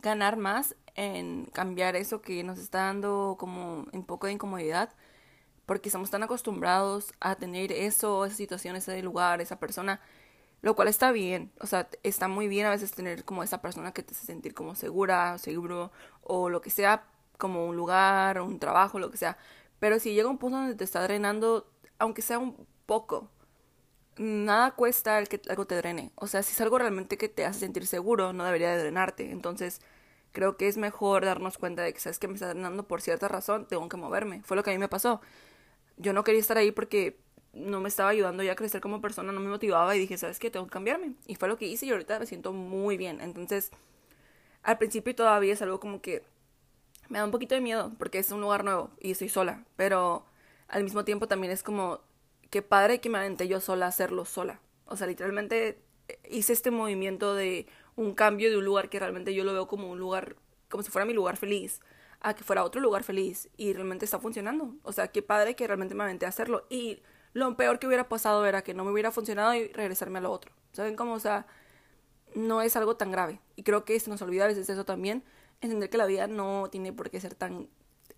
ganar 0.02 0.38
más 0.38 0.76
en 0.96 1.46
cambiar 1.54 1.96
eso 1.96 2.22
que 2.22 2.44
nos 2.44 2.60
está 2.60 2.80
dando 2.80 3.38
como 3.40 3.86
un 3.94 4.06
poco 4.06 4.28
de 4.28 4.34
incomodidad, 4.34 4.90
porque 5.66 5.90
estamos 5.90 6.10
tan 6.10 6.24
acostumbrados 6.24 7.14
a 7.22 7.36
tener 7.36 7.72
eso, 7.72 8.26
esa 8.26 8.36
situación, 8.36 8.76
ese 8.76 9.02
lugar, 9.02 9.40
esa 9.40 9.60
persona, 9.60 10.02
lo 10.62 10.76
cual 10.76 10.90
está 10.90 11.12
bien, 11.12 11.52
o 11.62 11.68
sea, 11.68 11.90
está 12.04 12.28
muy 12.28 12.48
bien 12.50 12.66
a 12.66 12.72
veces 12.72 12.92
tener 12.92 13.24
como 13.24 13.44
esa 13.44 13.62
persona 13.62 13.94
que 13.94 14.04
te 14.04 14.14
hace 14.14 14.26
sentir 14.26 14.54
como 14.54 14.76
segura, 14.76 15.38
seguro, 15.38 15.92
o 16.24 16.50
lo 16.50 16.62
que 16.62 16.70
sea, 16.72 17.06
como 17.38 17.66
un 17.68 17.76
lugar, 17.78 18.42
un 18.42 18.60
trabajo, 18.60 19.00
lo 19.00 19.12
que 19.12 19.18
sea, 19.18 19.38
pero 19.80 20.00
si 20.00 20.14
llega 20.14 20.30
un 20.30 20.38
punto 20.38 20.58
donde 20.58 20.76
te 20.76 20.84
está 20.84 21.02
drenando, 21.04 21.70
aunque 21.98 22.22
sea 22.22 22.40
un 22.40 22.68
poco, 22.86 23.30
nada 24.18 24.72
cuesta 24.72 25.20
el 25.20 25.30
que 25.30 25.42
algo 25.50 25.66
te 25.66 25.76
drene. 25.76 26.12
O 26.16 26.28
sea, 26.28 26.44
si 26.44 26.52
es 26.52 26.62
algo 26.62 26.78
realmente 26.78 27.18
que 27.18 27.30
te 27.30 27.46
hace 27.46 27.62
sentir 27.62 27.88
seguro, 27.88 28.34
no 28.34 28.44
debería 28.46 28.72
de 28.72 28.80
drenarte. 28.80 29.32
Entonces, 29.32 29.82
creo 30.32 30.58
que 30.58 30.68
es 30.68 30.78
mejor 30.78 31.26
darnos 31.26 31.58
cuenta 31.58 31.84
de 31.84 31.94
que, 31.94 32.00
sabes 32.00 32.20
que 32.20 32.28
me 32.28 32.36
está 32.36 32.50
drenando 32.50 32.88
por 32.88 33.02
cierta 33.02 33.28
razón, 33.28 33.68
tengo 33.68 33.88
que 33.90 33.98
moverme. 33.98 34.42
Fue 34.44 34.58
lo 34.58 34.64
que 34.64 34.72
a 34.72 34.74
mí 34.74 34.80
me 34.80 34.90
pasó. 34.90 35.22
Yo 35.98 36.14
no 36.14 36.24
quería 36.24 36.42
estar 36.42 36.58
ahí 36.58 36.72
porque 36.72 37.20
no 37.54 37.82
me 37.82 37.90
estaba 37.90 38.10
ayudando 38.10 38.44
ya 38.44 38.54
a 38.54 38.56
crecer 38.56 38.82
como 38.82 39.02
persona, 39.02 39.32
no 39.32 39.40
me 39.40 39.50
motivaba 39.50 39.96
y 39.96 40.00
dije, 40.00 40.18
¿sabes 40.18 40.40
qué? 40.40 40.52
Tengo 40.52 40.66
que 40.68 40.72
cambiarme. 40.72 41.16
Y 41.26 41.36
fue 41.36 41.48
lo 41.48 41.58
que 41.58 41.66
hice 41.66 41.86
y 41.86 41.92
ahorita 41.92 42.20
me 42.20 42.26
siento 42.26 42.54
muy 42.54 42.98
bien. 42.98 43.22
Entonces, 43.22 43.72
al 44.64 44.78
principio 44.78 45.16
todavía 45.16 45.54
es 45.54 45.62
algo 45.62 45.80
como 45.80 46.02
que 46.02 46.24
me 47.10 47.18
da 47.20 47.26
un 47.26 47.32
poquito 47.32 47.56
de 47.56 47.62
miedo 47.62 47.92
porque 47.98 48.20
es 48.20 48.32
un 48.32 48.42
lugar 48.42 48.64
nuevo 48.64 48.92
y 49.00 49.12
estoy 49.12 49.30
sola, 49.30 49.66
pero 49.76 50.26
al 50.68 50.84
mismo 50.84 51.04
tiempo 51.04 51.28
también 51.28 51.52
es 51.52 51.64
como 51.64 52.00
que 52.50 52.62
padre 52.62 53.02
que 53.02 53.10
me 53.10 53.18
aventé 53.18 53.48
yo 53.48 53.60
sola 53.60 53.88
a 53.88 53.90
hacerlo 53.90 54.26
sola. 54.26 54.62
O 54.86 54.96
sea, 54.96 55.08
literalmente 55.08 55.82
hice 56.30 56.54
este 56.54 56.72
movimiento 56.72 57.36
de 57.36 57.68
un 57.96 58.14
cambio 58.14 58.50
de 58.50 58.58
un 58.58 58.66
lugar 58.66 58.90
que 58.90 59.00
realmente 59.00 59.34
yo 59.34 59.44
lo 59.44 59.54
veo 59.54 59.68
como 59.68 59.90
un 59.90 60.00
lugar, 60.00 60.36
como 60.70 60.84
si 60.84 60.92
fuera 60.92 61.06
mi 61.06 61.14
lugar 61.14 61.38
feliz, 61.38 61.82
a 62.22 62.34
que 62.34 62.44
fuera 62.44 62.64
otro 62.64 62.82
lugar 62.82 63.04
feliz 63.04 63.50
y 63.58 63.74
realmente 63.74 64.06
está 64.06 64.20
funcionando. 64.20 64.76
O 64.84 64.92
sea, 64.92 65.10
qué 65.10 65.22
padre 65.22 65.56
que 65.56 65.68
realmente 65.68 65.96
me 65.96 66.04
aventé 66.04 66.26
a 66.26 66.30
hacerlo. 66.30 66.66
Y 66.70 67.02
lo 67.34 67.56
peor 67.56 67.80
que 67.80 67.88
hubiera 67.88 68.10
pasado 68.10 68.46
era 68.46 68.64
que 68.64 68.74
no 68.74 68.84
me 68.84 68.92
hubiera 68.92 69.12
funcionado 69.12 69.54
y 69.54 69.68
regresarme 69.68 70.20
a 70.20 70.22
lo 70.22 70.32
otro. 70.32 70.52
¿Saben 70.72 70.96
cómo? 70.96 71.14
O 71.14 71.20
sea, 71.20 71.48
no 72.36 72.62
es 72.62 72.76
algo 72.76 72.96
tan 72.96 73.12
grave. 73.12 73.40
Y 73.56 73.64
creo 73.64 73.86
que 73.86 74.00
se 74.00 74.10
nos 74.10 74.22
olvida 74.22 74.46
a 74.46 74.48
veces 74.48 74.70
eso 74.70 74.86
también, 74.86 75.24
entender 75.62 75.90
que 75.90 75.98
la 75.98 76.06
vida 76.06 76.28
no 76.28 76.70
tiene 76.72 76.94
por 76.94 77.10
qué 77.10 77.20
ser 77.20 77.36
tan 77.36 77.70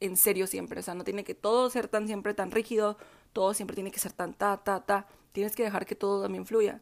en 0.02 0.18
serio 0.18 0.48
siempre. 0.48 0.80
O 0.80 0.84
sea, 0.84 0.96
no 0.96 1.04
tiene 1.04 1.24
que 1.24 1.36
todo 1.36 1.70
ser 1.70 1.88
tan 1.88 2.08
siempre 2.08 2.34
tan 2.34 2.52
rígido, 2.52 2.98
todo 3.34 3.54
siempre 3.54 3.76
tiene 3.76 3.92
que 3.92 4.00
ser 4.00 4.12
tan 4.12 4.34
ta, 4.34 4.58
ta, 4.58 4.82
ta. 4.86 5.08
Tienes 5.32 5.56
que 5.56 5.64
dejar 5.64 5.86
que 5.86 5.96
todo 5.96 6.22
también 6.22 6.46
fluya. 6.46 6.82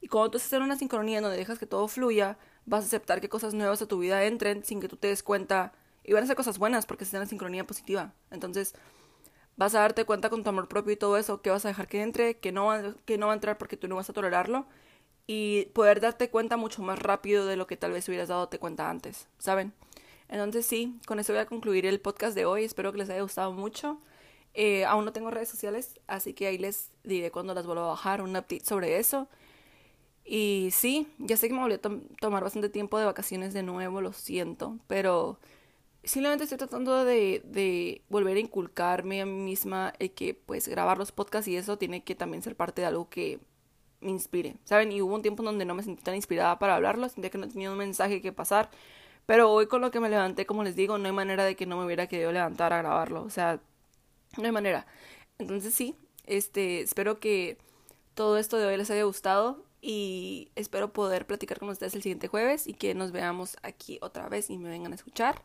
Y 0.00 0.08
cuando 0.08 0.30
tú 0.30 0.38
estás 0.38 0.54
en 0.54 0.62
una 0.62 0.76
sincronía 0.76 1.20
donde 1.20 1.36
dejas 1.36 1.58
que 1.58 1.66
todo 1.66 1.86
fluya, 1.88 2.38
vas 2.64 2.84
a 2.84 2.86
aceptar 2.86 3.20
que 3.20 3.28
cosas 3.28 3.52
nuevas 3.52 3.82
a 3.82 3.86
tu 3.86 3.98
vida 3.98 4.24
entren 4.24 4.64
sin 4.64 4.80
que 4.80 4.88
tú 4.88 4.96
te 4.96 5.08
des 5.08 5.22
cuenta. 5.22 5.72
Y 6.04 6.14
van 6.14 6.24
a 6.24 6.26
ser 6.26 6.36
cosas 6.36 6.58
buenas 6.58 6.86
porque 6.86 7.04
estás 7.04 7.20
en 7.20 7.28
sincronía 7.28 7.66
positiva. 7.66 8.14
Entonces, 8.30 8.74
vas 9.56 9.74
a 9.74 9.80
darte 9.80 10.06
cuenta 10.06 10.30
con 10.30 10.42
tu 10.42 10.48
amor 10.48 10.68
propio 10.68 10.92
y 10.92 10.96
todo 10.96 11.18
eso, 11.18 11.42
que 11.42 11.50
vas 11.50 11.64
a 11.66 11.68
dejar 11.68 11.86
que 11.88 12.02
entre, 12.02 12.38
que 12.38 12.52
no, 12.52 12.66
va, 12.66 12.94
que 13.04 13.18
no 13.18 13.26
va 13.26 13.32
a 13.32 13.34
entrar 13.34 13.58
porque 13.58 13.76
tú 13.76 13.88
no 13.88 13.96
vas 13.96 14.08
a 14.08 14.14
tolerarlo. 14.14 14.66
Y 15.26 15.66
poder 15.74 16.00
darte 16.00 16.30
cuenta 16.30 16.56
mucho 16.56 16.82
más 16.82 16.98
rápido 16.98 17.46
de 17.46 17.56
lo 17.56 17.66
que 17.66 17.76
tal 17.76 17.92
vez 17.92 18.08
hubieras 18.08 18.28
dado 18.28 18.48
cuenta 18.58 18.90
antes, 18.90 19.28
¿saben? 19.38 19.74
Entonces 20.30 20.64
sí, 20.64 20.98
con 21.06 21.18
eso 21.18 21.32
voy 21.32 21.42
a 21.42 21.46
concluir 21.46 21.86
el 21.86 22.00
podcast 22.00 22.34
de 22.36 22.44
hoy. 22.46 22.64
Espero 22.64 22.92
que 22.92 22.98
les 22.98 23.10
haya 23.10 23.22
gustado 23.22 23.52
mucho. 23.52 24.00
Eh, 24.54 24.84
aún 24.84 25.04
no 25.04 25.12
tengo 25.12 25.30
redes 25.30 25.48
sociales, 25.48 26.00
así 26.06 26.34
que 26.34 26.46
ahí 26.46 26.58
les 26.58 26.90
diré 27.04 27.30
cuando 27.30 27.52
las 27.54 27.66
vuelva 27.66 27.84
a 27.84 27.88
bajar 27.88 28.22
un 28.22 28.30
update 28.30 28.64
sobre 28.64 28.98
eso. 28.98 29.28
Y 30.24 30.68
sí, 30.72 31.08
ya 31.18 31.36
sé 31.36 31.48
que 31.48 31.54
me 31.54 31.60
volvió 31.60 31.78
a 31.78 31.80
tomar 32.20 32.44
bastante 32.44 32.68
tiempo 32.68 32.98
de 32.98 33.04
vacaciones 33.04 33.52
de 33.54 33.62
nuevo, 33.64 34.00
lo 34.00 34.12
siento, 34.12 34.78
pero 34.86 35.40
simplemente 36.04 36.44
estoy 36.44 36.58
tratando 36.58 37.04
de, 37.04 37.42
de 37.44 38.02
volver 38.08 38.36
a 38.36 38.40
inculcarme 38.40 39.20
a 39.22 39.26
mí 39.26 39.32
misma 39.32 39.92
el 39.98 40.12
que 40.12 40.34
pues 40.34 40.68
grabar 40.68 40.98
los 40.98 41.12
podcasts 41.12 41.48
y 41.48 41.56
eso 41.56 41.78
tiene 41.78 42.04
que 42.04 42.14
también 42.14 42.42
ser 42.42 42.56
parte 42.56 42.82
de 42.82 42.88
algo 42.88 43.08
que 43.08 43.40
me 44.00 44.10
inspire, 44.10 44.56
¿saben? 44.64 44.92
Y 44.92 45.02
hubo 45.02 45.14
un 45.14 45.22
tiempo 45.22 45.42
donde 45.42 45.64
no 45.64 45.74
me 45.74 45.82
sentí 45.82 46.02
tan 46.02 46.14
inspirada 46.14 46.58
para 46.58 46.76
hablarlo, 46.76 47.08
sentía 47.08 47.30
que 47.30 47.38
no 47.38 47.48
tenía 47.48 47.70
un 47.70 47.78
mensaje 47.78 48.20
que 48.22 48.32
pasar, 48.32 48.70
pero 49.30 49.48
hoy 49.52 49.68
con 49.68 49.80
lo 49.80 49.92
que 49.92 50.00
me 50.00 50.08
levanté, 50.08 50.44
como 50.44 50.64
les 50.64 50.74
digo, 50.74 50.98
no 50.98 51.06
hay 51.06 51.12
manera 51.12 51.44
de 51.44 51.54
que 51.54 51.64
no 51.64 51.76
me 51.76 51.84
hubiera 51.84 52.08
querido 52.08 52.32
levantar 52.32 52.72
a 52.72 52.78
grabarlo, 52.78 53.22
o 53.22 53.30
sea, 53.30 53.60
no 54.36 54.44
hay 54.44 54.50
manera. 54.50 54.88
Entonces 55.38 55.72
sí, 55.72 55.94
este, 56.26 56.80
espero 56.80 57.20
que 57.20 57.56
todo 58.14 58.38
esto 58.38 58.58
de 58.58 58.66
hoy 58.66 58.76
les 58.76 58.90
haya 58.90 59.04
gustado 59.04 59.64
y 59.80 60.50
espero 60.56 60.92
poder 60.92 61.28
platicar 61.28 61.60
con 61.60 61.68
ustedes 61.68 61.94
el 61.94 62.02
siguiente 62.02 62.26
jueves 62.26 62.66
y 62.66 62.74
que 62.74 62.92
nos 62.96 63.12
veamos 63.12 63.56
aquí 63.62 64.00
otra 64.02 64.28
vez 64.28 64.50
y 64.50 64.58
me 64.58 64.68
vengan 64.68 64.90
a 64.90 64.96
escuchar. 64.96 65.44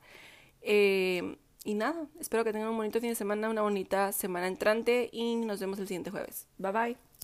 Eh, 0.64 1.38
y 1.64 1.76
nada, 1.76 2.08
espero 2.20 2.44
que 2.44 2.54
tengan 2.54 2.70
un 2.70 2.78
bonito 2.78 3.00
fin 3.00 3.10
de 3.10 3.16
semana, 3.16 3.52
una 3.52 3.62
bonita 3.62 4.12
semana 4.14 4.48
entrante 4.48 5.12
y 5.12 5.36
nos 5.36 5.60
vemos 5.60 5.78
el 5.78 5.88
siguiente 5.88 6.10
jueves. 6.10 6.48
Bye 6.58 6.72
bye. 6.72 7.15